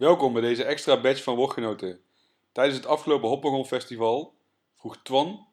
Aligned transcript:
Welkom 0.00 0.32
bij 0.32 0.42
deze 0.42 0.64
extra 0.64 1.00
badge 1.00 1.22
van 1.22 1.34
Woordgenoten. 1.34 2.00
Tijdens 2.52 2.76
het 2.76 2.86
afgelopen 2.86 3.28
Hoppagon 3.28 3.66
Festival 3.66 4.34
vroeg 4.76 5.02
Twan, 5.02 5.46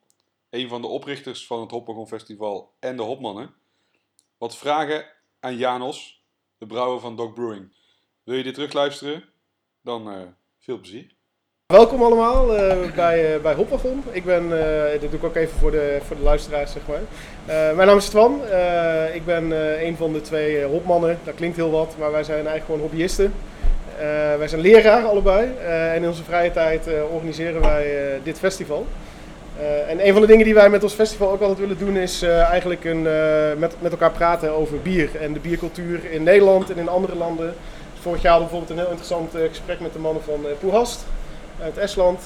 een 0.50 0.70
van 0.70 0.81
de 0.81 0.88
oprichters 0.88 1.47
van 1.47 1.62
het 1.62 1.71
Hoppagon 1.71 2.07
Festival 2.07 2.73
en 2.79 2.96
de 2.96 3.04
Hopmannen, 3.04 3.54
wat 4.38 4.57
vragen 4.57 5.05
aan 5.39 5.57
Janos, 5.57 6.23
de 6.57 6.65
brouwer 6.65 6.99
van 6.99 7.15
Dog 7.15 7.33
Brewing. 7.33 7.73
Wil 8.23 8.36
je 8.36 8.44
dit 8.44 8.54
terugluisteren? 8.54 9.23
Dan 9.82 10.11
eh, 10.11 10.21
veel 10.59 10.79
plezier. 10.79 11.16
Welkom 11.66 12.04
allemaal 12.04 12.55
eh, 12.55 12.95
bij, 12.95 13.36
uh, 13.36 13.41
bij 13.41 13.54
Hopwagon. 13.54 14.04
Ik 14.11 14.25
ben, 14.25 14.43
uh, 14.43 14.91
dit 14.91 15.11
doe 15.11 15.20
ik 15.20 15.23
ook 15.23 15.36
even 15.36 15.59
voor 15.59 15.71
de, 15.71 16.00
voor 16.02 16.16
de 16.16 16.23
luisteraars 16.23 16.71
zeg 16.71 16.88
maar. 16.88 17.02
mijn 17.75 17.88
naam 17.88 17.98
is 17.98 18.09
Twan. 18.09 18.41
ik 19.14 19.25
ben 19.25 19.52
een 19.86 19.98
van 19.98 20.14
de 20.14 20.21
twee 20.21 20.64
hopmannen. 20.64 21.20
Dat 21.23 21.36
klinkt 21.36 21.55
heel 21.55 21.71
wat, 21.71 21.98
maar 21.98 22.11
wij 22.11 22.23
zijn 22.23 22.38
eigenlijk 22.38 22.66
gewoon 22.66 22.82
hobbyisten. 22.82 23.34
Wij 24.38 24.48
zijn 24.48 24.61
leraar 24.61 25.04
allebei 25.04 25.51
en 25.93 26.01
in 26.01 26.07
onze 26.07 26.24
vrije 26.24 26.51
tijd 26.51 26.87
organiseren 27.11 27.61
wij 27.61 28.20
dit 28.23 28.39
festival. 28.39 28.86
en 29.87 30.07
een 30.07 30.11
van 30.14 30.21
de 30.21 30.28
dingen 30.28 30.46
die 30.46 30.54
wij 30.54 30.70
met 30.70 30.83
ons 30.83 30.93
festival 30.93 31.32
ook 31.32 31.42
altijd 31.42 31.60
willen 31.60 31.78
doen 31.78 31.97
is 31.97 32.22
eigenlijk 32.22 32.86
een, 32.86 33.02
met, 33.58 33.75
met 33.80 33.92
elkaar 33.92 34.11
praten 34.11 34.52
over 34.52 34.81
bier 34.81 35.09
en 35.22 35.33
de 35.33 35.39
biercultuur 35.39 36.11
in 36.11 36.23
Nederland 36.23 36.70
en 36.70 36.78
in 36.78 36.89
andere 36.89 37.16
landen. 37.16 37.53
Vorig 38.02 38.22
jaar 38.22 38.31
hadden 38.31 38.50
we 38.50 38.56
bijvoorbeeld 38.58 38.70
een 38.70 38.86
heel 38.86 38.97
interessant 38.97 39.50
gesprek 39.50 39.80
met 39.80 39.94
de 39.94 40.00
mannen 40.00 40.23
van 40.23 40.45
Poehast 40.59 41.06
uit 41.61 41.78
Estland. 41.78 42.22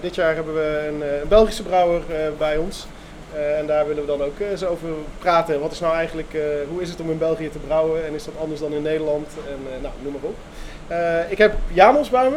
Dit 0.00 0.14
jaar 0.14 0.34
hebben 0.34 0.54
we 0.54 0.84
een, 0.88 1.20
een 1.22 1.28
Belgische 1.28 1.62
brouwer 1.62 2.02
bij 2.38 2.56
ons. 2.56 2.86
Uh, 3.34 3.58
en 3.58 3.66
daar 3.66 3.86
willen 3.86 4.02
we 4.02 4.08
dan 4.08 4.22
ook 4.22 4.40
eens 4.50 4.64
over 4.64 4.88
praten. 5.18 5.60
Wat 5.60 5.72
is 5.72 5.80
nou 5.80 5.94
eigenlijk, 5.94 6.36
hoe 6.68 6.82
is 6.82 6.90
het 6.90 7.00
om 7.00 7.10
in 7.10 7.18
België 7.18 7.50
te 7.50 7.58
brouwen 7.58 8.06
en 8.06 8.14
is 8.14 8.24
dat 8.24 8.34
anders 8.40 8.60
dan 8.60 8.72
in 8.72 8.82
Nederland? 8.82 9.28
En 9.48 9.80
nou, 9.82 9.94
noem 10.02 10.12
maar 10.12 10.30
op. 10.30 10.36
ik 11.30 11.38
heb 11.38 11.54
Janos 11.72 12.10
bij 12.10 12.30
me. 12.30 12.36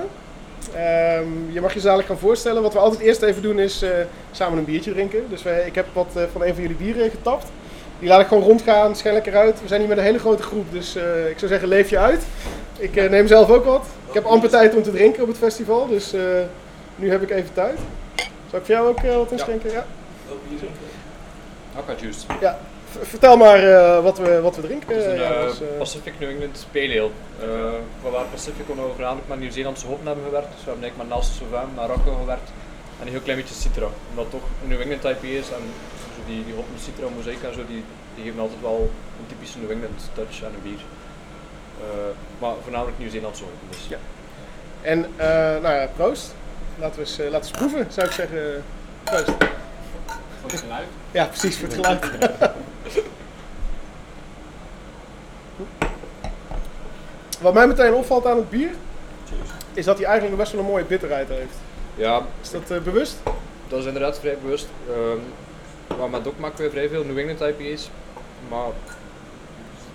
Um, 1.20 1.50
je 1.52 1.62
mag 1.62 1.74
je 1.74 1.80
zadelijk 1.80 2.08
gaan 2.08 2.18
voorstellen. 2.18 2.62
Wat 2.62 2.74
we 2.74 2.80
altijd 2.80 3.02
eerst 3.02 3.22
even 3.22 3.42
doen 3.42 3.60
is 3.60 3.84
samen 4.32 4.58
een 4.58 4.66
biertje 4.66 4.92
drinken. 4.92 5.24
Dus 5.30 5.46
ik 5.66 5.76
heb 5.76 5.86
wat 5.94 6.08
van 6.32 6.44
een 6.44 6.54
van 6.54 6.62
jullie 6.62 6.78
bieren 6.78 7.10
getapt. 7.10 7.48
Die 8.00 8.10
laat 8.10 8.22
ik 8.22 8.28
gewoon 8.28 8.44
rondgaan, 8.44 8.96
schijn 8.96 9.14
lekker 9.14 9.36
uit. 9.36 9.62
We 9.62 9.68
zijn 9.68 9.80
hier 9.80 9.90
met 9.90 9.98
een 9.98 10.04
hele 10.04 10.20
grote 10.20 10.44
groep, 10.44 10.72
dus 10.72 10.96
ik 11.30 11.40
zou 11.40 11.52
zeggen 11.52 11.68
leef 11.68 11.90
je 11.90 11.98
uit. 11.98 12.24
Ik 12.78 13.10
neem 13.10 13.28
zelf 13.28 13.50
ook 13.50 13.66
wat. 13.66 13.86
Ik 14.08 14.14
heb 14.14 14.26
amper 14.26 14.50
tijd 14.50 14.76
om 14.76 14.84
te 14.84 14.92
drinken 14.92 15.22
op 15.22 15.28
het 15.28 15.38
festival, 15.38 15.88
dus 15.88 16.14
nu 16.96 17.12
heb 17.12 17.22
ik 17.22 17.30
even 17.30 17.54
tijd. 17.54 17.78
Zal 18.50 18.60
ik 18.60 18.66
voor 18.66 18.76
jou 18.76 18.88
ook 18.88 19.02
wat 19.02 19.32
inschenken? 19.32 19.72
Ja. 19.72 19.86
Hakka 20.28 20.87
juice. 21.98 22.26
Ja. 22.42 22.58
vertel 23.02 23.38
maar 23.38 23.64
uh, 23.64 24.04
wat, 24.04 24.18
we, 24.18 24.42
wat 24.42 24.56
we 24.56 24.62
drinken. 24.62 24.88
Het 24.88 24.98
is 24.98 25.06
een 25.06 25.20
ja, 25.20 25.46
dus, 25.46 25.62
Pacific 25.78 26.14
New 26.20 26.30
England 26.30 26.68
Pale 26.72 27.00
Ale. 27.00 27.10
van 28.02 28.12
waar 28.12 28.26
Pacific 28.26 28.66
we 28.68 28.74
voornamelijk 28.74 29.28
met 29.28 29.40
Nieuw-Zeelandse 29.40 29.86
hoppen 29.86 30.08
hebben 30.08 30.26
gewerkt. 30.26 30.52
Dus 30.56 30.64
we 30.64 30.70
hebben 30.70 30.84
eigenlijk 30.84 31.10
met 31.10 31.18
Nelson 31.18 31.50
Sauvin, 31.50 31.74
Marokko 31.76 32.14
gewerkt. 32.16 32.50
En 33.00 33.06
een 33.06 33.12
heel 33.12 33.22
klein 33.22 33.38
beetje 33.38 33.56
Citra. 33.56 33.88
Omdat 34.10 34.30
toch 34.30 34.46
een 34.62 34.70
New 34.70 34.82
England 34.82 35.04
IPA 35.04 35.28
is 35.28 35.50
en 35.58 35.64
zo 36.16 36.22
die, 36.28 36.46
die 36.46 36.54
hop 36.54 36.66
met 36.72 36.82
Citra, 36.82 37.08
Mosaic 37.16 37.42
en 37.44 37.54
zo, 37.54 37.62
die, 37.68 37.84
die 38.16 38.24
geven 38.24 38.40
altijd 38.40 38.62
wel 38.62 38.92
een 39.20 39.28
typische 39.28 39.60
New 39.60 39.72
England 39.72 40.10
touch 40.14 40.44
aan 40.44 40.54
een 40.54 40.66
bier. 40.68 40.82
Uh, 41.82 42.14
maar 42.40 42.54
voornamelijk 42.64 42.98
Nieuw-Zeelandse 42.98 43.44
hoppen. 43.44 43.68
Dus. 43.70 43.88
Ja. 43.88 43.98
En 44.82 45.00
uh, 45.00 45.62
nou 45.64 45.76
ja, 45.76 45.88
proost. 45.96 46.36
Laten 46.80 46.96
we 46.96 47.02
eens, 47.02 47.20
uh, 47.20 47.30
laten 47.30 47.52
we 47.52 47.60
eens 47.60 47.70
proeven, 47.70 47.92
zou 47.92 48.08
ik 48.08 48.14
zeggen. 48.14 48.64
Proost. 49.04 49.32
Voor 50.48 50.60
het 50.60 50.68
geluid? 50.68 50.88
Ja, 51.12 51.26
precies, 51.26 51.58
voor 51.58 51.68
het 51.68 51.76
geluid. 51.76 52.06
Wat 57.42 57.54
mij 57.54 57.68
meteen 57.68 57.94
opvalt 57.94 58.26
aan 58.26 58.38
het 58.38 58.50
bier, 58.50 58.70
is 59.74 59.86
dat 59.86 59.98
hij 59.98 60.06
eigenlijk 60.08 60.38
best 60.38 60.52
wel 60.52 60.62
een 60.62 60.68
mooie 60.68 60.84
bitterheid 60.84 61.30
heeft. 61.30 61.56
Ja. 61.96 62.22
Is 62.42 62.52
dat 62.52 62.72
uh, 62.72 62.82
bewust? 62.82 63.18
Dat 63.68 63.80
is 63.80 63.86
inderdaad 63.86 64.20
vrij 64.20 64.38
bewust. 64.42 64.68
Um, 64.90 65.22
maar 65.98 66.10
met 66.10 66.28
ook 66.28 66.40
maken 66.40 66.64
we 66.64 66.70
vrij 66.70 66.90
veel 66.90 67.04
New 67.04 67.18
England 67.18 67.42
IPA's. 67.42 67.90
Maar 68.50 68.70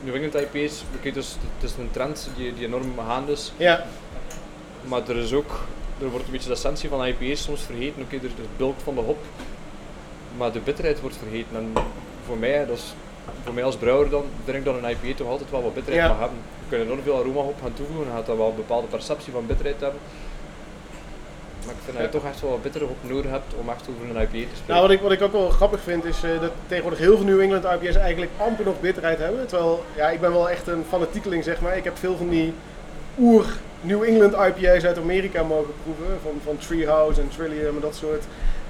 New 0.00 0.14
England 0.14 0.34
IPA's, 0.34 0.84
okay, 0.98 1.12
dus, 1.12 1.36
het 1.58 1.70
is 1.70 1.76
een 1.76 1.90
trend 1.90 2.30
die, 2.36 2.54
die 2.54 2.66
enorm 2.66 2.92
gaande 3.06 3.32
is. 3.32 3.52
Ja. 3.56 3.84
Maar 4.82 5.08
er 5.08 5.16
is 5.16 5.32
ook, 5.32 5.60
er 6.00 6.08
wordt 6.08 6.24
een 6.26 6.32
beetje 6.32 6.48
de 6.48 6.54
essentie 6.54 6.88
van 6.88 7.04
IPA's 7.06 7.42
soms 7.42 7.62
vergeten. 7.62 8.02
Oké, 8.02 8.14
okay, 8.14 8.18
er 8.18 8.24
is 8.24 8.30
het 8.36 8.56
bulk 8.56 8.80
van 8.80 8.94
de 8.94 9.00
hop, 9.00 9.18
maar 10.36 10.52
de 10.52 10.60
bitterheid 10.60 11.00
wordt 11.00 11.16
vergeten. 11.16 11.56
En 11.56 11.72
voor 12.26 12.36
mij, 12.36 12.66
dat 12.66 12.76
is, 12.76 12.94
voor 13.44 13.54
mij 13.54 13.64
als 13.64 13.76
brouwer 13.76 14.10
dan, 14.10 14.24
ik 14.44 14.64
dat 14.64 14.74
een 14.74 14.90
IPA 14.90 15.16
toch 15.16 15.28
altijd 15.28 15.50
wel 15.50 15.62
wat 15.62 15.74
bitterheid 15.74 16.06
ja. 16.06 16.12
mag 16.12 16.20
hebben. 16.20 16.38
Je 16.38 16.76
kunt 16.76 16.82
enorm 16.82 17.02
veel 17.02 17.16
aroma 17.16 17.40
op 17.40 17.60
gaan 17.62 17.74
toevoegen 17.74 18.06
en 18.06 18.12
gaat 18.12 18.26
dat 18.26 18.36
wel 18.36 18.48
een 18.48 18.56
bepaalde 18.56 18.86
perceptie 18.86 19.32
van 19.32 19.46
bitterheid 19.46 19.80
hebben. 19.80 20.00
Maar 21.66 21.74
ik 21.74 21.80
vind 21.84 21.96
dat 21.96 22.06
je 22.06 22.18
toch 22.18 22.30
echt 22.30 22.40
wel 22.40 22.50
wat 22.50 22.62
bitter 22.62 22.82
op 22.82 22.96
nodig 23.00 23.30
hebt 23.30 23.54
om 23.60 23.68
echt 23.68 23.88
over 23.88 24.16
een 24.16 24.22
IPA 24.22 24.30
te 24.30 24.56
spreken. 24.56 24.66
Nou, 24.66 24.80
wat 24.80 24.90
ik, 24.90 25.00
wat 25.00 25.12
ik 25.12 25.22
ook 25.22 25.32
wel 25.32 25.48
grappig 25.48 25.80
vind 25.80 26.04
is 26.04 26.24
uh, 26.24 26.40
dat 26.40 26.50
tegenwoordig 26.66 27.00
heel 27.00 27.16
veel 27.16 27.26
New 27.26 27.40
England 27.40 27.64
IPA's 27.64 27.96
eigenlijk 27.96 28.30
amper 28.36 28.64
nog 28.64 28.80
bitterheid 28.80 29.18
hebben. 29.18 29.46
Terwijl, 29.46 29.84
ja, 29.96 30.08
ik 30.08 30.20
ben 30.20 30.32
wel 30.32 30.50
echt 30.50 30.66
een 30.66 30.84
fanatiekeling 30.88 31.44
zeg 31.44 31.60
maar. 31.60 31.76
Ik 31.76 31.84
heb 31.84 31.98
veel 31.98 32.16
van 32.16 32.28
die 32.28 32.52
oer 33.18 33.46
New 33.80 34.02
England 34.02 34.32
IPA's 34.32 34.84
uit 34.84 34.98
Amerika 34.98 35.42
mogen 35.42 35.74
proeven. 35.82 36.18
Van, 36.22 36.40
van 36.44 36.56
Treehouse 36.58 37.20
en 37.20 37.28
Trillium 37.28 37.74
en 37.74 37.80
dat 37.80 37.94
soort. 37.94 38.24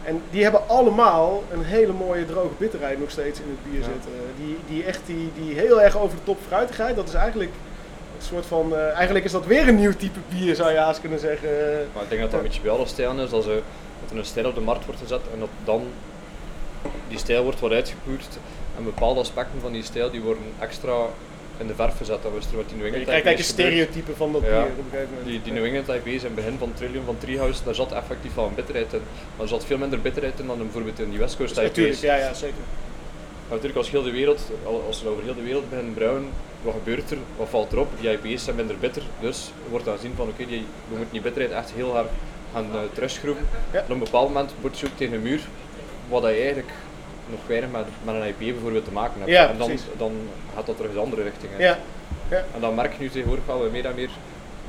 En 0.05 0.23
die 0.31 0.43
hebben 0.43 0.69
allemaal 0.69 1.43
een 1.51 1.65
hele 1.65 1.93
mooie 1.93 2.25
droge 2.25 2.55
bitterheid 2.59 2.99
nog 2.99 3.11
steeds 3.11 3.41
in 3.41 3.49
het 3.49 3.71
bier 3.71 3.81
ja. 3.81 3.87
zitten. 3.87 4.13
Die, 4.37 4.57
die 4.69 4.85
echt 4.85 5.01
die, 5.07 5.31
die 5.35 5.55
heel 5.55 5.83
erg 5.83 5.99
over 5.99 6.17
de 6.17 6.25
top 6.25 6.39
fruitigheid, 6.47 6.97
dat 6.97 7.09
is 7.09 7.15
eigenlijk 7.15 7.51
een 8.17 8.23
soort 8.23 8.47
van, 8.47 8.73
uh, 8.73 8.91
eigenlijk 8.91 9.25
is 9.25 9.33
dat 9.33 9.47
weer 9.47 9.69
een 9.69 9.77
nieuw 9.77 9.97
type 9.97 10.19
bier 10.29 10.55
zou 10.55 10.73
je 10.73 10.79
haast 10.79 11.01
kunnen 11.01 11.19
zeggen. 11.19 11.51
Maar 11.95 12.03
ik 12.03 12.09
denk 12.09 12.21
dat 12.21 12.31
dat 12.31 12.41
een 12.41 12.47
beetje 12.47 12.63
bij 12.63 12.71
alle 12.71 12.87
stijlen 12.87 13.25
is, 13.25 13.31
dat, 13.31 13.43
ze, 13.43 13.63
dat 14.01 14.11
er 14.11 14.17
een 14.17 14.25
stijl 14.25 14.49
op 14.49 14.55
de 14.55 14.61
markt 14.61 14.85
wordt 14.85 15.01
gezet 15.01 15.21
en 15.33 15.39
dat 15.39 15.49
dan 15.65 15.87
die 17.09 17.19
stijl 17.19 17.43
wordt 17.43 17.61
wat 17.61 17.73
uitgevoerd 17.73 18.39
en 18.77 18.85
bepaalde 18.85 19.21
aspecten 19.21 19.61
van 19.61 19.73
die 19.73 19.83
stijl 19.83 20.11
die 20.11 20.21
worden 20.21 20.43
extra 20.59 21.07
in 21.59 21.67
de 21.67 21.75
verf 21.75 21.97
gezet. 21.97 22.23
Dat 22.23 22.33
was 22.33 22.47
er 22.51 22.57
wat 22.57 22.69
die 22.69 22.77
New 22.77 22.87
England 22.87 23.05
Je 23.05 23.11
krijgt 23.11 23.27
eigenlijk 23.27 23.39
een 23.39 23.45
stereotype 23.45 24.17
van 24.17 24.33
dat 24.33 24.43
ja, 24.43 24.49
bier 24.49 24.73
op 24.79 24.79
een 24.79 24.85
gegeven 24.91 25.09
moment. 25.09 25.29
Die, 25.29 25.43
die 25.43 25.53
New 25.53 25.65
England 25.65 25.89
IPA's 25.89 26.23
in 26.23 26.33
het 26.33 26.35
begin 26.35 26.59
van 26.59 26.73
Trillium 26.75 27.05
van 27.05 27.19
Treehouse, 27.19 27.65
daar 27.65 27.75
zat 27.75 27.93
effectief 27.93 28.35
wel 28.35 28.47
een 28.47 28.55
bitterheid 28.55 28.93
in. 28.93 29.01
Maar 29.37 29.43
er 29.43 29.49
zat 29.49 29.65
veel 29.65 29.79
minder 29.79 30.01
bitterheid 30.01 30.41
in 30.41 30.47
dan 30.47 30.59
bijvoorbeeld 30.59 30.99
in 31.01 31.11
die 31.11 31.19
West 31.19 31.37
Coast 31.37 31.53
IPA's. 31.53 31.65
Natuurlijk, 31.65 31.99
ja, 32.01 32.17
ja, 32.17 32.35
zeker. 32.35 32.65
Maar 33.49 33.61
natuurlijk 33.61 33.77
als 33.77 33.91
heel 33.91 34.03
de 34.03 34.11
wereld, 34.11 34.41
als 34.87 35.03
we 35.03 35.09
over 35.09 35.23
heel 35.23 35.35
de 35.35 35.43
wereld 35.43 35.71
beginnen 35.71 35.95
brouwen, 35.95 36.29
wat 36.63 36.75
gebeurt 36.75 37.11
er? 37.11 37.19
Wat 37.37 37.49
valt 37.49 37.73
erop? 37.73 37.89
Die 38.01 38.11
IPA's 38.11 38.45
zijn 38.45 38.57
minder 38.57 38.79
bitter, 38.79 39.03
dus 39.21 39.51
wordt 39.69 39.85
dan 39.85 39.99
zien 39.99 40.13
van 40.17 40.29
oké, 40.29 40.43
okay, 40.43 40.65
we 40.89 40.97
moeten 40.97 41.13
die 41.13 41.21
bitterheid 41.21 41.55
echt 41.55 41.73
heel 41.73 41.93
hard 41.93 42.09
gaan 42.53 42.67
uh, 42.73 42.81
terugschroeven. 42.93 43.49
Ja. 43.73 43.81
Op 43.81 43.91
een 43.91 43.99
bepaald 43.99 44.29
moment 44.29 44.55
wordt 44.61 44.79
je 44.79 44.87
ook 44.87 44.97
tegen 44.97 45.15
een 45.15 45.23
muur, 45.23 45.41
wat 46.09 46.23
je 46.23 46.29
eigenlijk 46.29 46.73
nog 47.27 47.41
weinig 47.47 47.71
met, 47.71 47.85
met 48.05 48.15
een 48.15 48.27
IPA 48.29 48.53
bijvoorbeeld 48.53 48.85
te 48.85 48.93
maken 48.93 49.19
hebt. 49.19 49.31
Ja, 49.31 49.49
en 49.49 49.59
dan, 49.59 49.71
dan 49.97 50.13
gaat 50.55 50.67
dat 50.67 50.77
terug 50.77 50.93
de 50.93 50.99
andere 50.99 51.23
richting. 51.23 51.53
Ja. 51.59 51.79
Ja. 52.31 52.45
En 52.55 52.61
dan 52.61 52.75
merk 52.75 52.93
je 52.93 53.01
nu 53.01 53.09
tegenwoordig 53.11 53.47
wel 53.47 53.69
meer 53.71 53.85
en 53.85 53.95
meer 53.95 54.11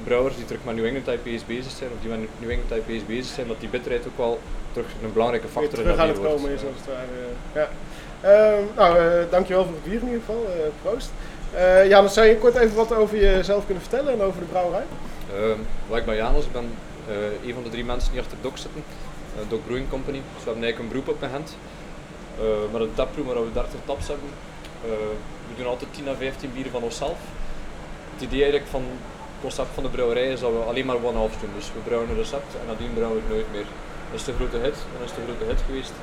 brouwers 0.04 0.36
die 0.36 0.46
terug 0.46 0.62
met 0.64 0.76
New 0.76 0.86
England 0.86 1.08
IPA's 1.08 1.46
bezig 1.46 1.72
zijn, 1.72 1.90
of 1.96 2.02
die 2.02 2.10
met 2.10 2.20
New 2.40 2.50
England 2.50 2.72
IPA's 2.72 3.06
bezig 3.06 3.34
zijn, 3.34 3.48
dat 3.48 3.60
die 3.60 3.70
bitterheid 3.70 4.08
ook 4.08 4.18
wel 4.18 4.40
terug 4.72 4.88
een 5.04 5.14
belangrijke 5.14 5.48
factor 5.48 5.80
in 5.80 5.86
terug 5.86 5.98
aan 5.98 6.08
het 6.08 6.22
komen 6.22 6.52
is 6.52 6.62
als 6.62 6.78
het 6.78 6.88
ware. 6.88 7.08
Ja. 7.54 7.68
Uh, 8.24 8.60
nou, 8.76 9.00
uh, 9.00 9.32
dankjewel 9.32 9.64
voor 9.64 9.74
het 9.74 9.84
bier 9.84 10.02
in 10.02 10.06
ieder 10.06 10.20
geval. 10.20 10.44
Uh, 10.44 10.52
proost. 10.82 11.12
Uh, 11.56 11.88
Janus, 11.90 12.14
zou 12.14 12.28
je 12.28 12.38
kort 12.38 12.56
even 12.56 12.76
wat 12.76 12.94
over 12.94 13.18
jezelf 13.18 13.66
kunnen 13.66 13.84
vertellen 13.84 14.14
en 14.14 14.22
over 14.22 14.40
de 14.40 14.46
brouwerij? 14.46 14.84
Uh, 15.90 15.98
ik 15.98 16.06
ben 16.06 16.16
Janus, 16.16 16.46
ik 16.46 16.52
ben 16.52 16.72
een 17.46 17.54
van 17.54 17.64
de 17.64 17.70
drie 17.70 17.86
mensen 17.86 18.12
die 18.12 18.22
achter 18.22 18.38
Dok 18.42 18.58
zitten. 18.58 18.84
Dok 19.48 19.66
Brewing 19.66 19.90
Company. 19.90 20.18
Dus 20.18 20.44
we 20.44 20.50
hebben 20.50 20.64
eigenlijk 20.64 20.80
een 20.80 20.88
beroep 20.88 21.16
op 21.16 21.20
mijn 21.20 21.32
hand. 21.32 21.58
Met 22.72 22.82
een 22.82 22.94
taproom 22.94 23.26
waar 23.26 23.44
we 23.46 23.54
30 23.54 23.80
taps 23.86 24.08
hebben. 24.08 24.30
we 25.48 25.54
doen 25.58 25.68
altijd 25.68 25.94
10 25.94 26.08
à 26.08 26.16
15 26.18 26.54
bieren 26.54 26.72
van 26.72 26.84
onszelf. 26.84 27.18
Het 28.14 28.22
idee 28.22 28.42
eigenlijk 28.42 28.72
van 28.72 28.82
het 28.82 29.42
concept 29.42 29.74
van 29.74 29.84
de 29.84 29.90
brouwerij 29.90 30.28
is 30.32 30.40
dat 30.40 30.52
we 30.52 30.58
alleen 30.58 30.86
maar 30.86 31.04
one-off 31.04 31.36
doen. 31.42 31.50
Dus 31.56 31.68
we 31.74 31.80
brouwen 31.80 32.10
een 32.10 32.16
recept 32.16 32.56
en 32.60 32.68
nadien 32.68 32.94
brouwen 32.94 33.18
we 33.18 33.24
het 33.24 33.34
nooit 33.34 33.52
meer. 33.52 33.68
Dat 34.12 34.20
is 34.20 34.26
de 34.26 34.34
grote 34.34 34.58
hit, 34.58 34.78
dat 34.98 35.10
is 35.10 35.16
de 35.16 35.24
grote 35.26 35.46
hit 35.52 35.62
geweest. 35.66 35.94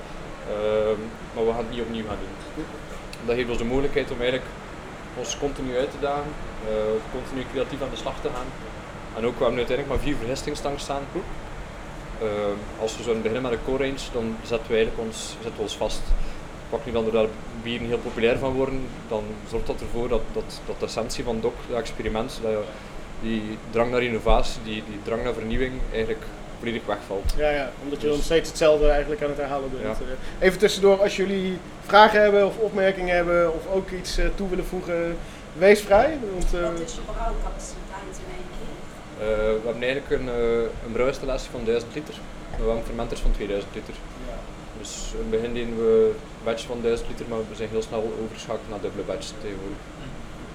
maar 1.34 1.44
we 1.44 1.50
gaan 1.50 1.64
het 1.66 1.70
niet 1.70 1.80
opnieuw 1.86 2.06
gaan 2.06 2.22
doen. 2.24 2.64
Dat 3.26 3.34
geeft 3.36 3.48
ons 3.48 3.58
de 3.58 3.64
mogelijkheid 3.64 4.10
om 4.10 4.20
eigenlijk 4.20 4.50
ons 5.18 5.38
continu 5.38 5.78
uit 5.78 5.90
te 5.90 6.00
dagen, 6.00 6.32
uh, 6.64 6.72
continu 7.12 7.44
creatief 7.52 7.82
aan 7.82 7.90
de 7.90 7.96
slag 7.96 8.20
te 8.20 8.28
gaan. 8.34 8.46
En 9.16 9.26
ook, 9.26 9.38
we 9.38 9.44
uiteindelijk 9.44 9.88
maar 9.88 9.98
vier 9.98 10.16
vergistingstanks 10.16 10.82
staan. 10.82 11.02
Uh, 12.22 12.28
als 12.80 12.96
we 12.96 13.02
zouden 13.02 13.22
beginnen 13.22 13.50
met 13.50 13.58
een 13.58 13.64
core 13.64 13.84
range, 13.84 14.00
dan 14.12 14.36
zetten 14.42 14.68
we 14.68 14.74
eigenlijk 14.74 15.06
ons, 15.06 15.28
zetten 15.30 15.56
we 15.56 15.62
ons 15.62 15.76
vast. 15.76 16.00
Pak 16.70 16.86
nu 16.86 16.92
dan 16.92 17.04
doordat 17.04 17.28
bieren 17.62 17.86
heel 17.86 17.98
populair 17.98 18.38
van 18.38 18.52
worden, 18.52 18.86
dan 19.08 19.24
zorgt 19.50 19.66
dat 19.66 19.80
ervoor 19.80 20.08
dat, 20.08 20.20
dat, 20.32 20.60
dat 20.66 20.80
de 20.80 20.86
essentie 20.86 21.24
van 21.24 21.40
DOC, 21.40 21.54
dat 21.68 21.78
experiment, 21.78 22.38
dat 22.42 22.52
die 23.22 23.58
drang 23.70 23.90
naar 23.90 24.02
innovatie, 24.02 24.62
die, 24.64 24.82
die 24.88 24.98
drang 25.02 25.24
naar 25.24 25.32
vernieuwing 25.32 25.72
eigenlijk 25.92 26.24
volledig 26.58 26.86
wegvalt. 26.86 27.34
Ja, 27.36 27.50
ja, 27.50 27.70
omdat 27.82 28.00
je 28.00 28.06
dus. 28.06 28.16
dan 28.16 28.24
steeds 28.24 28.48
hetzelfde 28.48 28.88
eigenlijk 28.88 29.22
aan 29.22 29.28
het 29.28 29.38
herhalen 29.38 29.70
bent. 29.70 29.98
Ja. 29.98 30.04
Even 30.38 30.58
tussendoor, 30.58 31.02
als 31.02 31.16
jullie 31.16 31.58
vragen 31.86 32.22
hebben 32.22 32.46
of 32.46 32.56
opmerkingen 32.56 33.14
hebben 33.16 33.54
of 33.54 33.66
ook 33.72 33.90
iets 33.90 34.18
uh, 34.18 34.26
toe 34.34 34.48
willen 34.48 34.66
voegen, 34.66 35.16
wees 35.58 35.80
vrij. 35.80 36.18
Want, 36.32 36.54
uh, 36.54 36.62
Wat 36.62 36.80
is 36.80 36.94
je 36.94 37.00
Eh, 39.20 39.26
we 39.26 39.66
hebben 39.68 39.82
eigenlijk 39.82 40.10
een, 40.10 40.28
uh, 40.28 40.84
een 40.84 40.92
brouwinstallatie 40.92 41.50
van 41.50 41.64
1000 41.64 41.94
liter. 41.94 42.14
We 42.56 42.64
hebben 42.64 42.84
fermenters 42.84 43.20
van 43.20 43.30
2000 43.30 43.74
liter. 43.74 43.94
Dus 44.78 45.12
in 45.12 45.18
het 45.18 45.30
begin 45.30 45.52
deden 45.54 45.76
we 45.76 46.12
een 46.14 46.44
batch 46.44 46.64
van 46.66 46.80
1000 46.80 47.08
liter, 47.08 47.26
maar 47.28 47.38
we 47.38 47.54
zijn 47.54 47.68
heel 47.68 47.82
snel 47.82 48.12
overgeschakeld 48.22 48.68
naar 48.68 48.80
dubbele 48.80 49.04
batch 49.04 49.26
tegenwoordig. 49.42 49.82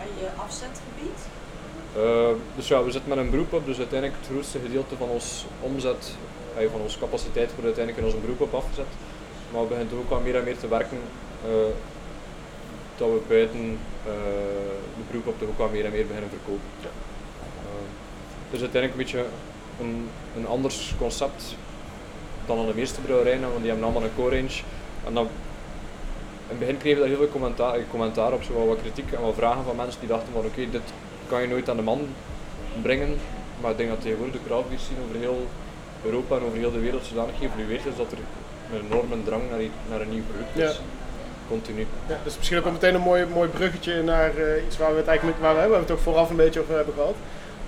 En 0.03 0.09
je 0.19 0.27
afzetgebied? 0.45 1.19
Uh, 1.97 2.35
dus 2.55 2.67
ja, 2.67 2.83
we 2.83 2.91
zitten 2.91 3.09
met 3.09 3.17
een 3.17 3.29
beroep 3.29 3.53
op, 3.53 3.65
dus 3.65 3.77
uiteindelijk 3.77 4.19
het 4.21 4.29
grootste 4.31 4.59
gedeelte 4.59 4.95
van 4.95 5.09
ons 5.09 5.45
omzet, 5.61 6.03
uh, 6.59 6.71
van 6.71 6.81
onze 6.81 6.99
capaciteit 6.99 7.49
wordt 7.49 7.69
uiteindelijk 7.71 7.97
in 8.03 8.09
onze 8.09 8.25
beroep 8.25 8.41
op 8.41 8.53
afgezet. 8.53 8.91
Maar 9.51 9.61
we 9.61 9.67
beginnen 9.67 9.97
ook 9.97 10.11
al 10.11 10.19
meer 10.19 10.35
en 10.35 10.43
meer 10.43 10.57
te 10.57 10.67
werken 10.67 10.99
uh, 11.47 11.73
dat 12.97 13.09
we 13.09 13.19
buiten 13.27 13.79
de 14.97 15.03
beroep 15.07 15.27
op 15.27 15.39
toch 15.39 15.49
ook 15.49 15.59
al 15.59 15.69
meer 15.75 15.85
en 15.85 15.91
meer 15.91 16.07
beginnen 16.07 16.29
verkopen. 16.29 16.69
Ja. 16.81 17.04
Het 18.55 18.63
is 18.63 18.73
uiteindelijk 18.73 18.93
een 18.93 19.05
beetje 19.05 19.25
een, 19.81 20.09
een 20.37 20.47
anders 20.47 20.93
concept 20.97 21.55
dan 22.45 22.59
aan 22.59 22.65
de 22.65 22.75
meeste 22.75 23.01
brouwerijen, 23.01 23.41
want 23.41 23.57
die 23.57 23.67
hebben 23.67 23.83
allemaal 23.83 24.03
een 24.03 24.15
core 24.15 24.35
range. 24.35 24.57
En 25.07 25.13
dan, 25.13 25.25
in 25.25 26.55
het 26.55 26.59
begin 26.59 26.77
kregen 26.77 26.97
we 26.97 27.07
daar 27.07 27.15
heel 27.15 27.23
veel 27.23 27.35
commentaar, 27.37 27.79
commentaar 27.89 28.33
op, 28.33 28.43
zowel 28.43 28.67
wat 28.67 28.81
kritiek 28.81 29.11
en 29.11 29.21
wat 29.21 29.35
vragen 29.35 29.63
van 29.63 29.75
mensen 29.75 29.99
die 29.99 30.09
dachten 30.09 30.33
van 30.33 30.45
oké, 30.45 30.69
dit 30.71 30.87
kan 31.27 31.41
je 31.41 31.47
nooit 31.47 31.69
aan 31.69 31.75
de 31.75 31.81
man 31.91 32.07
brengen. 32.81 33.17
Maar 33.61 33.71
ik 33.71 33.77
denk 33.77 33.89
dat 33.89 34.01
tegenwoordig 34.01 34.35
de 34.35 34.47
craft 34.47 34.67
zien 34.69 34.97
over 35.03 35.19
heel 35.19 35.47
Europa 36.03 36.35
en 36.35 36.43
over 36.43 36.57
heel 36.57 36.71
de 36.71 36.79
wereld 36.79 37.05
zodanig 37.05 37.37
geëvolueerd 37.39 37.85
is 37.85 37.95
dat 37.97 38.11
er 38.11 38.17
een 38.73 38.85
enorme 38.85 39.23
drang 39.23 39.43
naar, 39.49 39.59
naar 39.89 40.01
een 40.01 40.09
nieuw 40.09 40.27
product 40.29 40.57
is. 40.57 40.75
Ja. 40.75 40.83
Continu. 41.47 41.87
Ja, 42.07 42.19
dus 42.23 42.37
misschien 42.37 42.57
ook 42.57 42.71
meteen 42.71 42.95
een 42.95 43.01
mooi, 43.01 43.25
mooi 43.25 43.49
bruggetje 43.49 44.03
naar 44.03 44.37
uh, 44.37 44.65
iets 44.65 44.77
waar 44.77 44.91
we 44.91 44.97
het 44.97 45.07
eigenlijk 45.07 45.39
waar 45.39 45.53
we, 45.53 45.59
hebben, 45.59 45.77
we 45.77 45.83
het 45.83 45.93
ook 45.93 45.99
vooraf 45.99 46.29
een 46.29 46.35
beetje 46.35 46.61
over 46.61 46.75
hebben 46.75 46.93
gehad. 46.93 47.15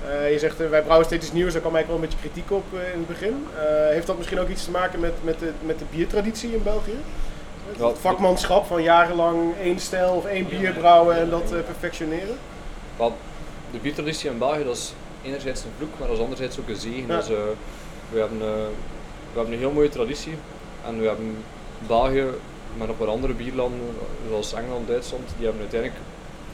Uh, 0.07 0.31
je 0.31 0.39
zegt, 0.39 0.61
uh, 0.61 0.69
wij 0.69 0.81
brouwen 0.81 1.05
steeds 1.05 1.25
iets 1.25 1.33
nieuws, 1.33 1.51
daar 1.51 1.61
kwam 1.61 1.75
eigenlijk 1.75 2.01
wel 2.01 2.09
een 2.09 2.15
beetje 2.15 2.29
kritiek 2.29 2.51
op 2.51 2.63
uh, 2.73 2.93
in 2.93 2.97
het 2.97 3.07
begin. 3.07 3.47
heeft 3.89 4.07
dat 4.07 4.17
misschien 4.17 4.39
ook 4.39 4.47
iets 4.47 4.65
te 4.65 4.71
maken 4.71 4.99
met, 4.99 5.13
met, 5.23 5.39
de, 5.39 5.51
met 5.65 5.79
de 5.79 5.85
biertraditie 5.91 6.53
in 6.53 6.63
België? 6.63 6.97
Het 7.77 7.97
vakmanschap 7.99 8.65
van 8.65 8.83
jarenlang 8.83 9.53
één 9.61 9.79
stijl 9.79 10.11
of 10.11 10.25
één 10.25 10.47
bier 10.49 10.71
brouwen 10.71 11.15
en 11.15 11.29
dat 11.29 11.49
perfectioneren? 11.49 12.37
Wel, 12.97 13.17
de 13.71 13.77
biertraditie 13.77 14.29
in 14.29 14.37
België 14.37 14.63
dat 14.63 14.75
is 14.75 14.93
enerzijds 15.23 15.63
een 15.63 15.71
vloek, 15.77 15.99
maar 15.99 16.07
dat 16.07 16.17
is 16.17 16.23
anderzijds 16.23 16.59
ook 16.59 16.67
een 16.67 16.75
zegen. 16.75 17.07
Ja. 17.07 17.17
Dus, 17.17 17.27
we, 18.11 18.19
hebben, 18.19 18.39
we 18.39 19.35
hebben 19.35 19.53
een 19.53 19.59
heel 19.59 19.71
mooie 19.71 19.89
traditie 19.89 20.37
en 20.85 20.99
we 20.99 21.07
hebben 21.07 21.37
België, 21.87 22.25
maar 22.77 22.87
nog 22.87 22.97
wat 22.97 23.07
andere 23.07 23.33
bierlanden, 23.33 23.79
zoals 24.27 24.53
Engeland, 24.53 24.87
Duitsland, 24.87 25.23
die 25.37 25.45
hebben 25.45 25.61
uiteindelijk 25.61 26.01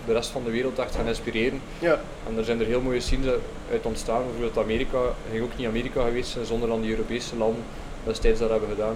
de 0.05 0.13
rest 0.13 0.29
van 0.29 0.43
de 0.43 0.51
wereld 0.51 0.79
echt 0.79 0.95
gaan 0.95 1.07
inspireren. 1.07 1.61
Ja. 1.79 2.01
En 2.27 2.37
er 2.37 2.43
zijn 2.43 2.59
er 2.59 2.65
heel 2.65 2.81
mooie 2.81 2.99
scenes 2.99 3.33
uit 3.71 3.85
ontstaan. 3.85 4.23
Bijvoorbeeld 4.23 4.65
Amerika, 4.65 4.99
ging 5.31 5.43
ook 5.43 5.57
niet 5.57 5.67
Amerika 5.67 6.03
geweest 6.03 6.29
zijn 6.29 6.45
zonder 6.45 6.69
dan 6.69 6.81
die 6.81 6.91
Europese 6.91 7.37
landen 7.37 7.63
destijds 8.03 8.39
dat 8.39 8.49
hebben 8.49 8.69
gedaan. 8.69 8.95